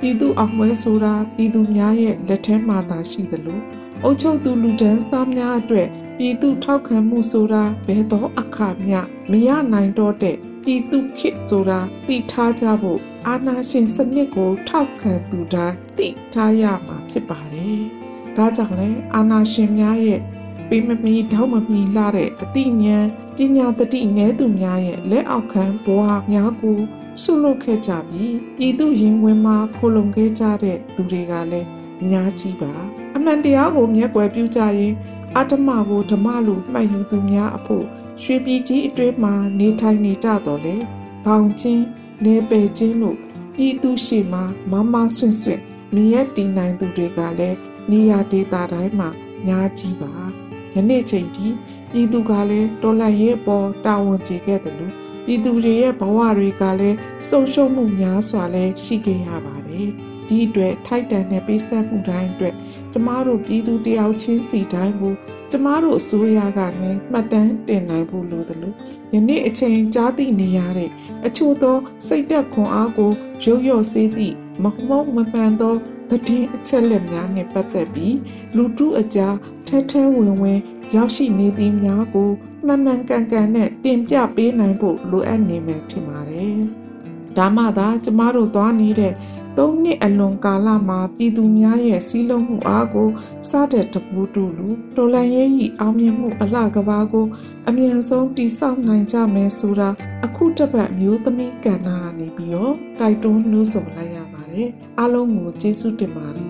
[0.00, 3.60] ပြည်သူအောင်ပွဲဆိုတာပြည်သူများရဲ့လက်ထဲမှာသာရှိသလို
[4.04, 8.98] အုပ်ချုပ်သူလူဒန်းစားများအတွက်ပြည်သူထောက်ခံမှုဆိုတာဘယ်သောအခါမျှ
[9.30, 17.80] မရနိုင်တော့တဲ့ ပြည်သူခေတ်ဆိုတာတည်ထားကြဖို့အာနာရှင်စနစ်ကိုထောက်ခံသူတိုင်းတည်ထားရမှာဖြစ်ပါတယ်။
[18.36, 20.20] ဒါကြောင့်လဲအာနာရှင်များရဲ့
[20.68, 26.78] ပေးမမီထောက်မမီလာတဲ့အသိဉာဏ်ပညာတတိနည်းသူများရဲ့လက်အောက်ခံဘဝများကို
[27.22, 31.68] ဆုလုပ်ခဲ့ကြပြီးပြည်သူရင်ဝင်မှာခိုလုံခဲ့ကြတဲ့သူတွေကလည်း
[32.02, 32.72] အများကြီးပါ
[33.16, 34.94] အမှန်တရားကိုမျက်ကွယ်ပြုကြရင်
[35.36, 37.84] အတ္တမကိုဓမ္မလိုမှတ်ယူသူများအဖို့
[38.22, 40.76] ရွှေပြည်ကြီးအတွင်းမှာနေထိုင်နေကြတော့လေ
[41.26, 41.84] ဘောင်ချင်း
[42.24, 43.18] နေပယ်ချင်းလို့
[43.56, 44.40] ပြည်သူရှိမှ
[44.70, 45.60] မမဆွင့်ဆွင့်
[45.94, 47.58] မြရက်တည်နိုင်သူတွေကလည်း
[47.90, 49.08] နေရာဒေသတိုင်းမှာ
[49.48, 50.12] ညာကြီးပါ
[50.74, 51.46] ယနေ့ချိန်ထိ
[51.92, 56.96] ပြည်သူကလည်းတော်လှန်ရေးအပေါ်တာဝန်ကျေခဲ့တယ်လို့ ပြည်သူတွေရဲ့ဘဝတွေကလည်း
[57.28, 59.88] ဆုံးရှုံးမှုများစွာလည်းရှိခဲ့ရပါတယ်
[60.28, 62.54] ဒီအတွက်ထိုက်တန်တဲ့ပေးဆက်မှုတိုင်းအတွက်
[62.92, 65.14] ကျမတို့ပြည်သူတယောက်ချင်းစီတိုင်းကို
[65.50, 68.76] ကျမတို့အစိုးရကလည်းမှတ်တမ်းတင်နိုင်ဖို့လိုတယ်လို့
[69.14, 70.90] ယနေ့အချိန်ကြားသိနေရတဲ့
[71.26, 71.76] အချို့သော
[72.08, 73.12] စိတ်သက်ခွန်အားကို
[73.44, 75.74] ရုပ်ရော့စေးသည့်မဟုတ်မမှန်သော
[76.10, 78.16] သတင်းအချက်လက်များနဲ့ပတ်သက်ပြီး
[78.56, 80.60] လူထုအကြားထဲထဲဝင်ဝင်
[80.96, 82.30] ရောက်ရှိနေသည်များကို
[82.66, 86.58] မှန်မှန်ကန်ကန်နဲ့တင်ပြပေးနိုင်ဖို့လိုအပ်နေမယ်ထင်ပါတယ်။
[87.36, 89.12] ဒါမှသာကျမတို့သွားနေတဲ့
[89.58, 93.08] သုံးနှစ်အလွန်ကာလမှာပြည်သူများရဲ့စီးလုံးမှုအားကို
[93.50, 97.26] စတဲ့တပူတူလူတော်လန်ရေးဤအောင်မြင်မှုအလှကဘာကို
[97.68, 99.88] အမြန်ဆုံးတိဆောက်နိုင်ကြမယ်ဆိုတာ
[100.24, 104.68] အခုတပတ်မျိုးသမီးကဏ္ဍကနေပြီးတော့တိုက်တွန်းနှိုးဆော်လိုက်ရပါတယ်
[104.98, 106.49] အားလုံးကိုကျေးဇူးတင်ပါတယ်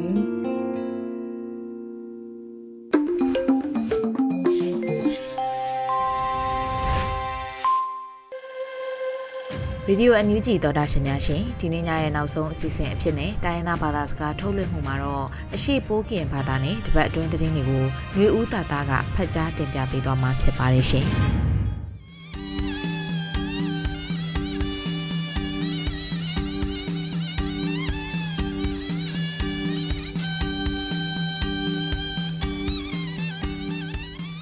[9.92, 21.06] ရေဒီယိုအန်ယူဂျီသောတာရှင်များရှင်ဒီနေ့ညရဲ့နောက်ဆုံးအစီအစဉ်အဖြစ်နဲ့တိုင်းရင်းသားဘာသာစကားထုတ်လွှင့်မှုမှာတော့အရှိပိုးကင်ဘာသာနဲ့တပတ်အတွင်းသတင်းတွေကိုຫນွေဦးတာတာကဖတ်ကြားတင်ပြပေးသွားမှာဖြစ်ပါတယ်ရှင်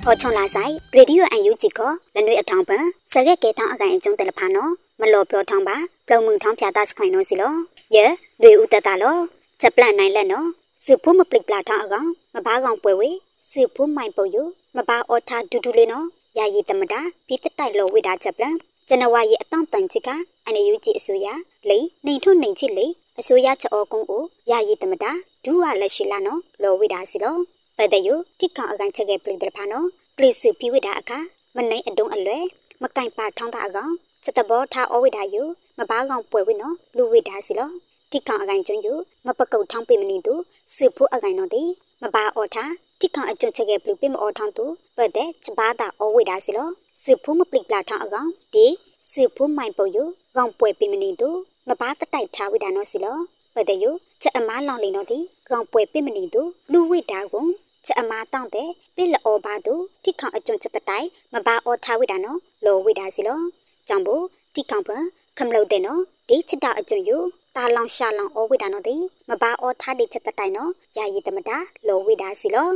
[0.04, 2.78] ဟောချုံလာဆိုင်ရေဒီယိုအန်ယူဂျီကိုလနွေအထောင်ပံ
[3.12, 7.54] စရက်ကေထောင်းအကန်အကျုံးတယ်လဖာနော် မလော်ပလော်ထောင်းပါပလုံမှုထောင်းဖြာတာစခိုင်နော်စီလော
[7.94, 8.04] ယေ
[8.42, 9.16] ရေဦးတတလော
[9.60, 10.46] ချက်ပလန်နိုင်လက်နော်
[10.84, 13.10] စုဖို့မပလိပလာထောင်းအကောင်မဘာကောင်ပွဲဝေ
[13.50, 14.42] စုဖို့မိုင်ပုတ်ယူ
[14.76, 16.06] မဘာအော်ထာဒူဒူလေးနော်
[16.38, 18.54] ယာယီတမတာပြီးတတိုက်လောဝိတာချက်ပလန်
[18.88, 20.08] ဇန်နဝါရီအတောင့်တန်ချစ်က
[20.46, 21.26] အန်ယူဂျီအစိုးရ
[21.68, 22.86] လိနှိမ်ထွနှိမ်ချစ်လေ
[23.20, 25.10] အစိုးရချောကုန်းကိုယာယီတမတာ
[25.44, 27.36] ဒူဝါလက်ရှိလာနော်လောဝိတာစီလော
[27.76, 31.18] ပဒယုတိကောင်အကန်ချက်ခဲ့ပလိတယ်ဖာနော်ပလိစုပြီးဝိတာအခါ
[31.56, 32.38] မနိုင်အတုံးအလွဲ
[32.82, 33.92] မကင်ပါထောင်းတာအကောင်
[34.24, 35.42] စတဘောထားအဝိဒါယု
[35.78, 37.70] မဘာကောင်ပွဲဝိနော်လူဝိဒါစီလော
[38.12, 38.94] တိကောင်အကိုင်ကျွန်းယု
[39.26, 40.34] မပကုတ်ထောင်းပိမနီတူ
[40.74, 41.62] စုဖို့အကိုင်နော်တိ
[42.02, 46.68] မဘာအော်ထားတိကောင်အကျွန်းချက်ခဲ့ပလူပိမအော်ထောင်းတူပတ်တဲ့စဘာတာအဝိဒါစီလော
[47.04, 48.66] စုဖို့မပလိပလာထောင်းအကောင်ဒီ
[49.12, 50.04] စုဖို့မိုင်ပုတ်ယု
[50.36, 51.28] ကောင်ပွဲပိမနီတူ
[51.68, 53.16] မဘာတတိုက်ထားဝိဒါနော်စီလော
[53.54, 53.90] ပတ်တဲ့ယု
[54.22, 55.18] ချက်အမားလောင်လီနော်တိ
[55.50, 57.46] ကောင်ပွဲပိမနီတူလူဝိဒါကို
[57.86, 63.40] ချက်အမားတောင့်တဲ့ပိလောဘာတူတိခေါအကျွန်းချက်တတိုင်မဘာအော်ထားဝိဒါနော်လောဝိဒါစီလော
[63.88, 64.10] ကြောင့်ဘ
[64.54, 64.90] တိကောင်ပ
[65.38, 67.10] ခမလုတ်တဲ့နော်ဒီချစ်တာအကျွန်းယ
[67.56, 68.94] တာလောင်ရှာလောင်ဩဝိဒါနော်တိ
[69.28, 72.68] မဘာအော်ထားတဲ့ချက်တတိုင်နော်ယာယီတမတာလောဝိဒါစီလော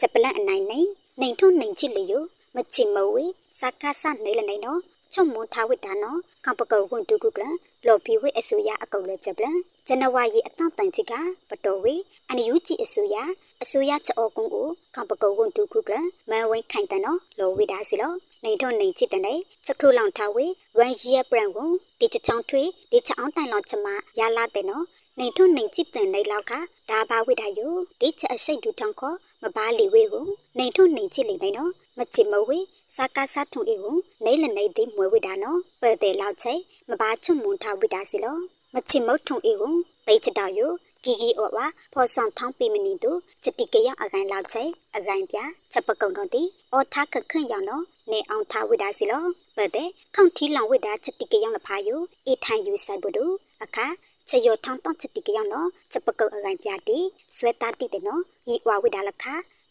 [0.00, 0.88] ချက်ပလန့်အနိုင်နိုင်
[1.20, 2.18] နိုင်ထုံနိုင်ချစ်လျူ
[2.54, 3.24] မချင်မဝေ
[3.60, 4.80] စကားဆနေလနေနော်
[5.12, 7.44] ချုံမွန်ထားဝိဒါနော်ကံပကောကွန်တူကုကလ
[7.86, 11.12] လော်ပီဝေအဆူရအကုတ်လဲချက်ပလန့်ဇန်နဝါရီအတောင့်တန်ချစ်က
[11.50, 11.94] ပတော်ဝေ
[12.28, 13.16] အန်ယူဂျီအစိုးရ
[13.62, 15.90] အစိုးရချောကုန်းကိုကံပကုတ်ဝန်တူခုက
[16.30, 18.12] မန်ဝိခိုင်တန်နော်လောဝိဒါစီလော
[18.44, 20.46] နေထုံနေချစ်တဲ့နေချက်ခလူလောင်ထားဝေ
[20.78, 23.86] ဝမ်ဂျီယပရန်ကိုဒီချချောင်းထွေဒီချောင်းတိုင်လောချမ
[24.18, 24.84] ရလာတဲ့နော်
[25.18, 26.52] နေထုံနေချစ်တဲ့နေလောက်က
[26.90, 27.68] ဒါဘာဝိဒါယု
[28.00, 30.26] ဒီချက်အစိတ်ဒူထောင်ခေါ်မပါလီဝေကို
[30.58, 32.58] နေထုံနေချစ်လိမ့်မယ်နော်မချစ်မဝေ
[32.96, 36.52] စာကာစာထုံအေကိုနေလနေဒီမွေဝိဒါနော်ပဲ့တဲ့လောက်ချိ
[36.90, 38.36] မပါချွတ်မွန်ထားဝိဒါစီလော
[38.74, 39.74] မချစ်မုတ်ထုံအေကို
[40.06, 40.66] ပိတ်ချတောက်ယု
[41.04, 44.64] ဂီဂီအော်ဝါဖော်ဆောင်ထောင်းပေမနီတို့ချက်တိကရအကိုင်လောက်ချေ
[44.96, 45.38] အကိုင်ပြ
[45.72, 49.24] ချက်ပကုံတော့တီအော်ထားခခန့်ရောင်တော့နေအောင်ထားဝိဒါစီလော
[49.56, 53.24] ပဲတဲ့ခေါန့်ထီလောင်ဝိဒါချက်တိကရလဖာယုအေထိုင်ယူဆိုင်ဘဒု
[53.62, 53.86] အခါ
[54.28, 56.98] ချေရထောင်းတော့ချက်တိကရနော်ချက်ပကုံအကိုင်ပြတီ
[57.36, 59.24] ဆွဲသားတိတဲ့နော်ဤဝဝိဒါလခ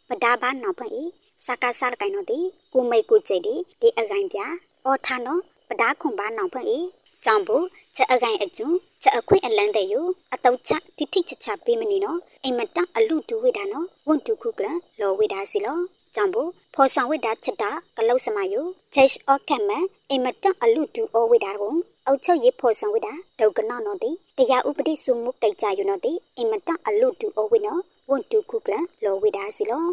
[0.10, 1.04] ပဒါဘာနောက်ဖန်ဤ
[1.46, 2.40] စကားစားကိုင်တော့တီ
[2.74, 4.40] ကိုမိတ်ကိုကျိတ်ဒီဒီအကိုင်ပြ
[4.86, 6.80] အော်ထားနော်ပဒါခွန်ဘာနောက်ဖန်ဤ
[7.26, 7.66] ကြောင့်ဘူး
[7.96, 8.70] ချက်အကိုင်အကျုံ
[9.04, 10.02] ချက်အခွင့်အလန်းတဲ့ယူ
[10.34, 14.68] အတုတ်ချတိတိချချပေးမနေနော်အိမ်မတအလူတူဝိဒါနော်ဝန်တူခုကလ
[15.00, 15.78] လောဝိဒါစီလော
[16.16, 18.62] ကြောင့်ဘူးဖော်ဆောင်ဝိဒါချက်တာကလုတ်စမယု
[18.94, 21.76] ချက်အော့ကမန်အိမ်မတအလူတူအဝိဒါကို
[22.08, 29.86] အုတ်ချုပ်ရေးဖော်ဆောင်ဝိဒါဒုက္ကနောနော်တိတရားဥပဒေစုမှုကိကြယုနော်တိအိမ်မတအလူတူအဝိနော်ဝန်တူခုကလလောဝိဒါစီလော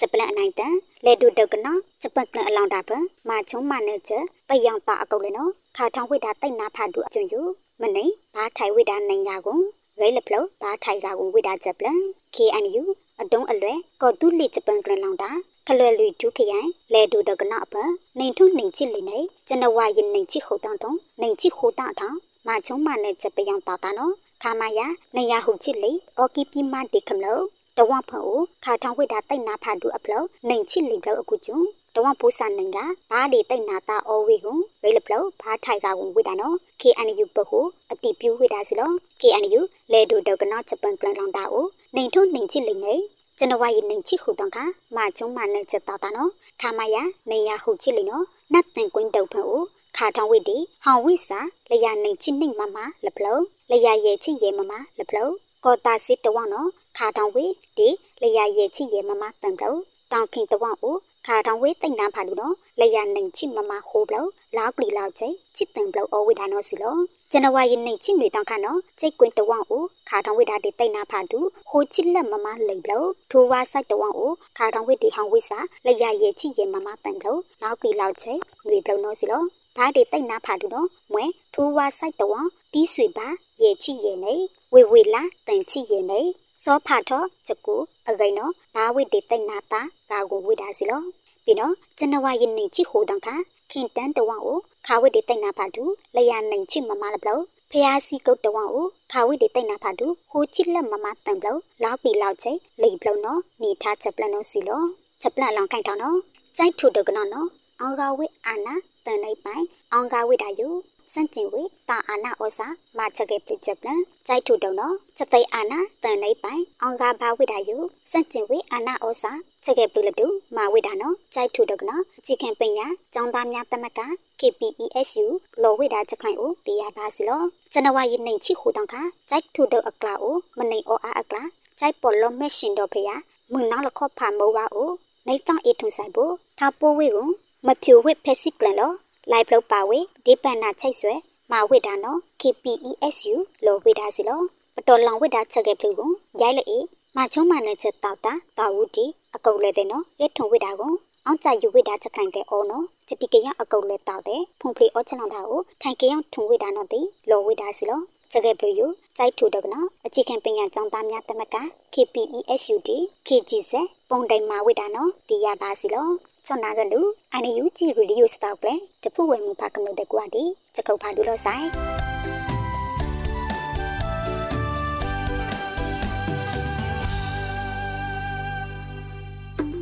[0.00, 0.74] ဂျပန်အနိုင်တန်
[1.04, 1.72] လေဒုဒုကနာ
[2.02, 2.90] ဂျပန်ကလအလောင်တာပ
[3.28, 7.42] မာချုံမနဲ့ချက်ပယောင်တာအကုတ်လေနော်ခါထောင်ဝိတာတိတ်နာဖာဒုအကျုံယူ
[7.82, 9.60] မနေဘာထိုင်ဝိတာနိုင်ညာကို
[10.00, 11.98] ဝဲလဖလို့ဘာထိုင်ကကိုဝိတာဂျပန်
[12.34, 12.82] KNU
[13.20, 15.30] အတုံးအလွဲကော်တူလီဂျပန်ကလလောင်တာ
[15.66, 17.74] ခလွယ်လူဒုခရိုင်လေဒုဒကနာအပ
[18.18, 27.44] နေထုနေချစ်လီနေဇနဝါယနေချစ်ခုတောင်းတုံနေချစ်ခုတာထောင်မာချုံမနဲ့ချက်ပယောင်တာတာနော်ခါမယာနေရဟုချစ်လီအော်ကီပီမတေခမလို့
[27.76, 31.58] တဝဖန်ကိုခါထောင်ဝိတာတိတ်နာဖာဒုအပလို့နေချစ်လီဘလို့အခုကျုံ
[31.94, 32.78] တဝပိုးစနိုင်က
[33.10, 37.60] ဘာဒီတိတ်နာတာအော်ဝေကိုဝေလပလို့ဘာထိုင်ကကိုဝိတာနော် KNU ဘဟု
[37.92, 39.60] အတိပြူဝိတာစီလော KNU
[39.92, 42.94] လေဒိုဒေါကနာဂျပန်ကလန်လောင်တာကိုနေထုံနေချစ်လိနေ
[43.38, 44.64] ဇန်နဝါရီနေချစ်ခုတောင်ခါ
[44.96, 46.30] မာကျုံမနဲ့ချက်တာတာနော်
[46.60, 49.62] ခါမယာနေရဟုချစ်လိနော်နတ်တန်ကွင်းတုတ်ဖန်ကို
[49.96, 55.32] ခါထောင်ဝိတီဟောင်ဝိစာလျာနေချစ်နေမမလပလို့လျာရဲ့ချစ်ရဲ့မမလပလို့
[55.64, 57.44] ကောတာစစ်တဝနော်ခါထောင်ဝိ
[57.78, 57.88] ဒီ
[58.22, 59.80] လျာရဲ့ချစ်ရဲ့မမတန်ပလို့
[60.12, 60.96] တောင်ခင်တဝကို
[61.26, 66.96] ခါတောင်ဝေးတိတ်နာဖာလူနော်လျာနေချစ်မမဟိုးဘလို့လောက်ကလီလောက်ချေချစ်တန်ဘလို့အဝိဒါနော်စီလော
[67.30, 78.32] ဇန်နဝါရီနေချစ်တွေတောင်ခါနော်စိတ်ကွင်းတဝန့်ကိုခါတောင်ဝိဒါတိတ်နာဖာတူဟိုချစ်လက်မမလိမ်ဘလို့ထိုးဝါဆိုင်တဝန့်ကိုခါတောင်ဝိဒီဟောင်ဝိစာလျာရဲ့ချစ်ရဲ့မမတန်ဘလို့လောက်ကလီလောက်ချေ
[78.66, 79.42] ငွေဘလို့နော်စီလော
[79.76, 83.28] ဘာဒီတိတ်နာဖာတူနော်မွဲထိုးဝါဆိုင်တဝန့်တီးဆွေပါ
[83.62, 84.34] ရဲ့ချစ်ရဲ့နေ
[84.74, 86.20] ဝေဝေလာတန်ချစ်ရဲ့နေ
[86.64, 87.76] စောဖာထောချကူ
[88.08, 91.00] အဂိနောဘာဝိတေတိတ်နာတာကာကိုဝိဒါစီလော
[91.44, 93.34] ပြီးတော့ဇန်နဝါရီနေချစ်ဟိုတန်ခါ
[93.70, 95.84] ခင်တန်တဝန့်ကိုခါဝိတေတိတ်နာဖာတူ
[96.16, 104.82] လျာနေချစ်မမလဘလို့ဖျားစီကုတ်တဝန့်ကိုခါဝိတေတိတ်နာဖာတူဟိုချစ်လက်မမတန်ဘလို့လောက်ပြီးလောက်ချိလိဘလို့နော်နေထားချက်ပလန်နော်စီလော
[105.22, 106.18] ချက်ပလန်လောင်ခိုင်ထောင်းနော်
[106.56, 107.48] စိုက်ထူဒကနော်နော်
[107.80, 108.74] အောင်ကဝိအာနာ
[109.04, 110.68] တန်လိုက်ပိုင်အောင်ကဝိတာယူ
[111.14, 112.66] စန့်ကျင်ဝေတာအာနာဩစာ
[112.98, 117.76] မာချက်ကေပလိချက်ပလန်ဇိုက်ထုတုံနော်စသိအာနာတန်လိုက်ပိုင်အောင်ကဘာဝိဒါယု
[118.10, 119.32] စန့်ကျင်ဝေအာနာဩစာ
[119.64, 124.00] ချက်ကေပလိလတုမာဝိဒါနော်ဇိုက်ထုတုံနော်အကြည့်ခံပညာចောင်းသားများတမက
[124.40, 125.26] KPESU
[125.62, 131.42] လောဝိဒါချက်ခိုင်ကိုတရားပါစီလောဇန်နဝါရီနေချိခုတောင်ခါဇိုက်ထုတုံအကလာကိုမနေအောအားအကလာ
[131.78, 133.10] ဇိုက်ပေါ်လောမက်ရှင်တော့ဖေယ
[133.52, 134.90] မွန်းနောက်လခော့ဖာမောဝါကို
[135.26, 137.28] နေတောင်အေထုံဆိုင်ဖို့ထားပိုးဝေကို
[137.66, 138.92] မဖြူဝစ်ဖက်စစ်ကလန်လော
[139.30, 141.14] လိုက်ဖလောက်ပါဝေဒီပန်နာချိတ်ဆွဲ
[141.52, 143.34] မာဝိဒါနော် KPESU
[143.64, 144.40] လောဝိဒါစီလော
[144.76, 146.10] ပတော်လောင်ဝိဒါချက်ကေပလူကို
[146.40, 146.78] ရိုက်လေအေ
[147.16, 150.92] မချုံမနဲ့ချက်တောက်တာတာဝူတီအကုတ်လဲတဲ့နော်ရဲထုံဝိဒါကို
[151.26, 158.00] အောင်ကြယူဝိဒါချက်ခိုင်တဲ့အောနော်ချတိကရအကုတ်လဲတောက်တဲ့ဖုန်ဖေအောချလောင်တာကိုထိုင်ကရထုံဝိဒါနော်တိလောဝိဒါစီလော
[158.32, 161.56] ချက်ကေပလူယူကြိုက်ထူတော့ကနော်အကြည့်ခံပညာចောင်းသားများတမက
[161.94, 162.88] KPESUD
[163.26, 163.72] KGZ
[164.10, 166.08] ပုံတိုင်မာဝိဒါနော်ဒီရပါစီလော
[166.46, 167.00] ချွန်နာကလူ
[167.32, 170.44] အန်ယူဂျီရေဒီယိုစတောက်ကလေတဖူဝဲမူပါကမတဲ့ကွာဒီ
[170.76, 171.66] စကုတ်ဖာဒူလို့ဆိုင်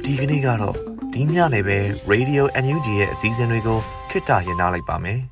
[0.04, 0.76] ဒီကနေ့ကတော့
[1.12, 1.78] ဒီညနေပဲ
[2.12, 3.78] Radio NUG ရဲ့အစည်းအဝေးကို
[4.10, 5.31] ခਿੱတရနာလိုက်ပါမယ်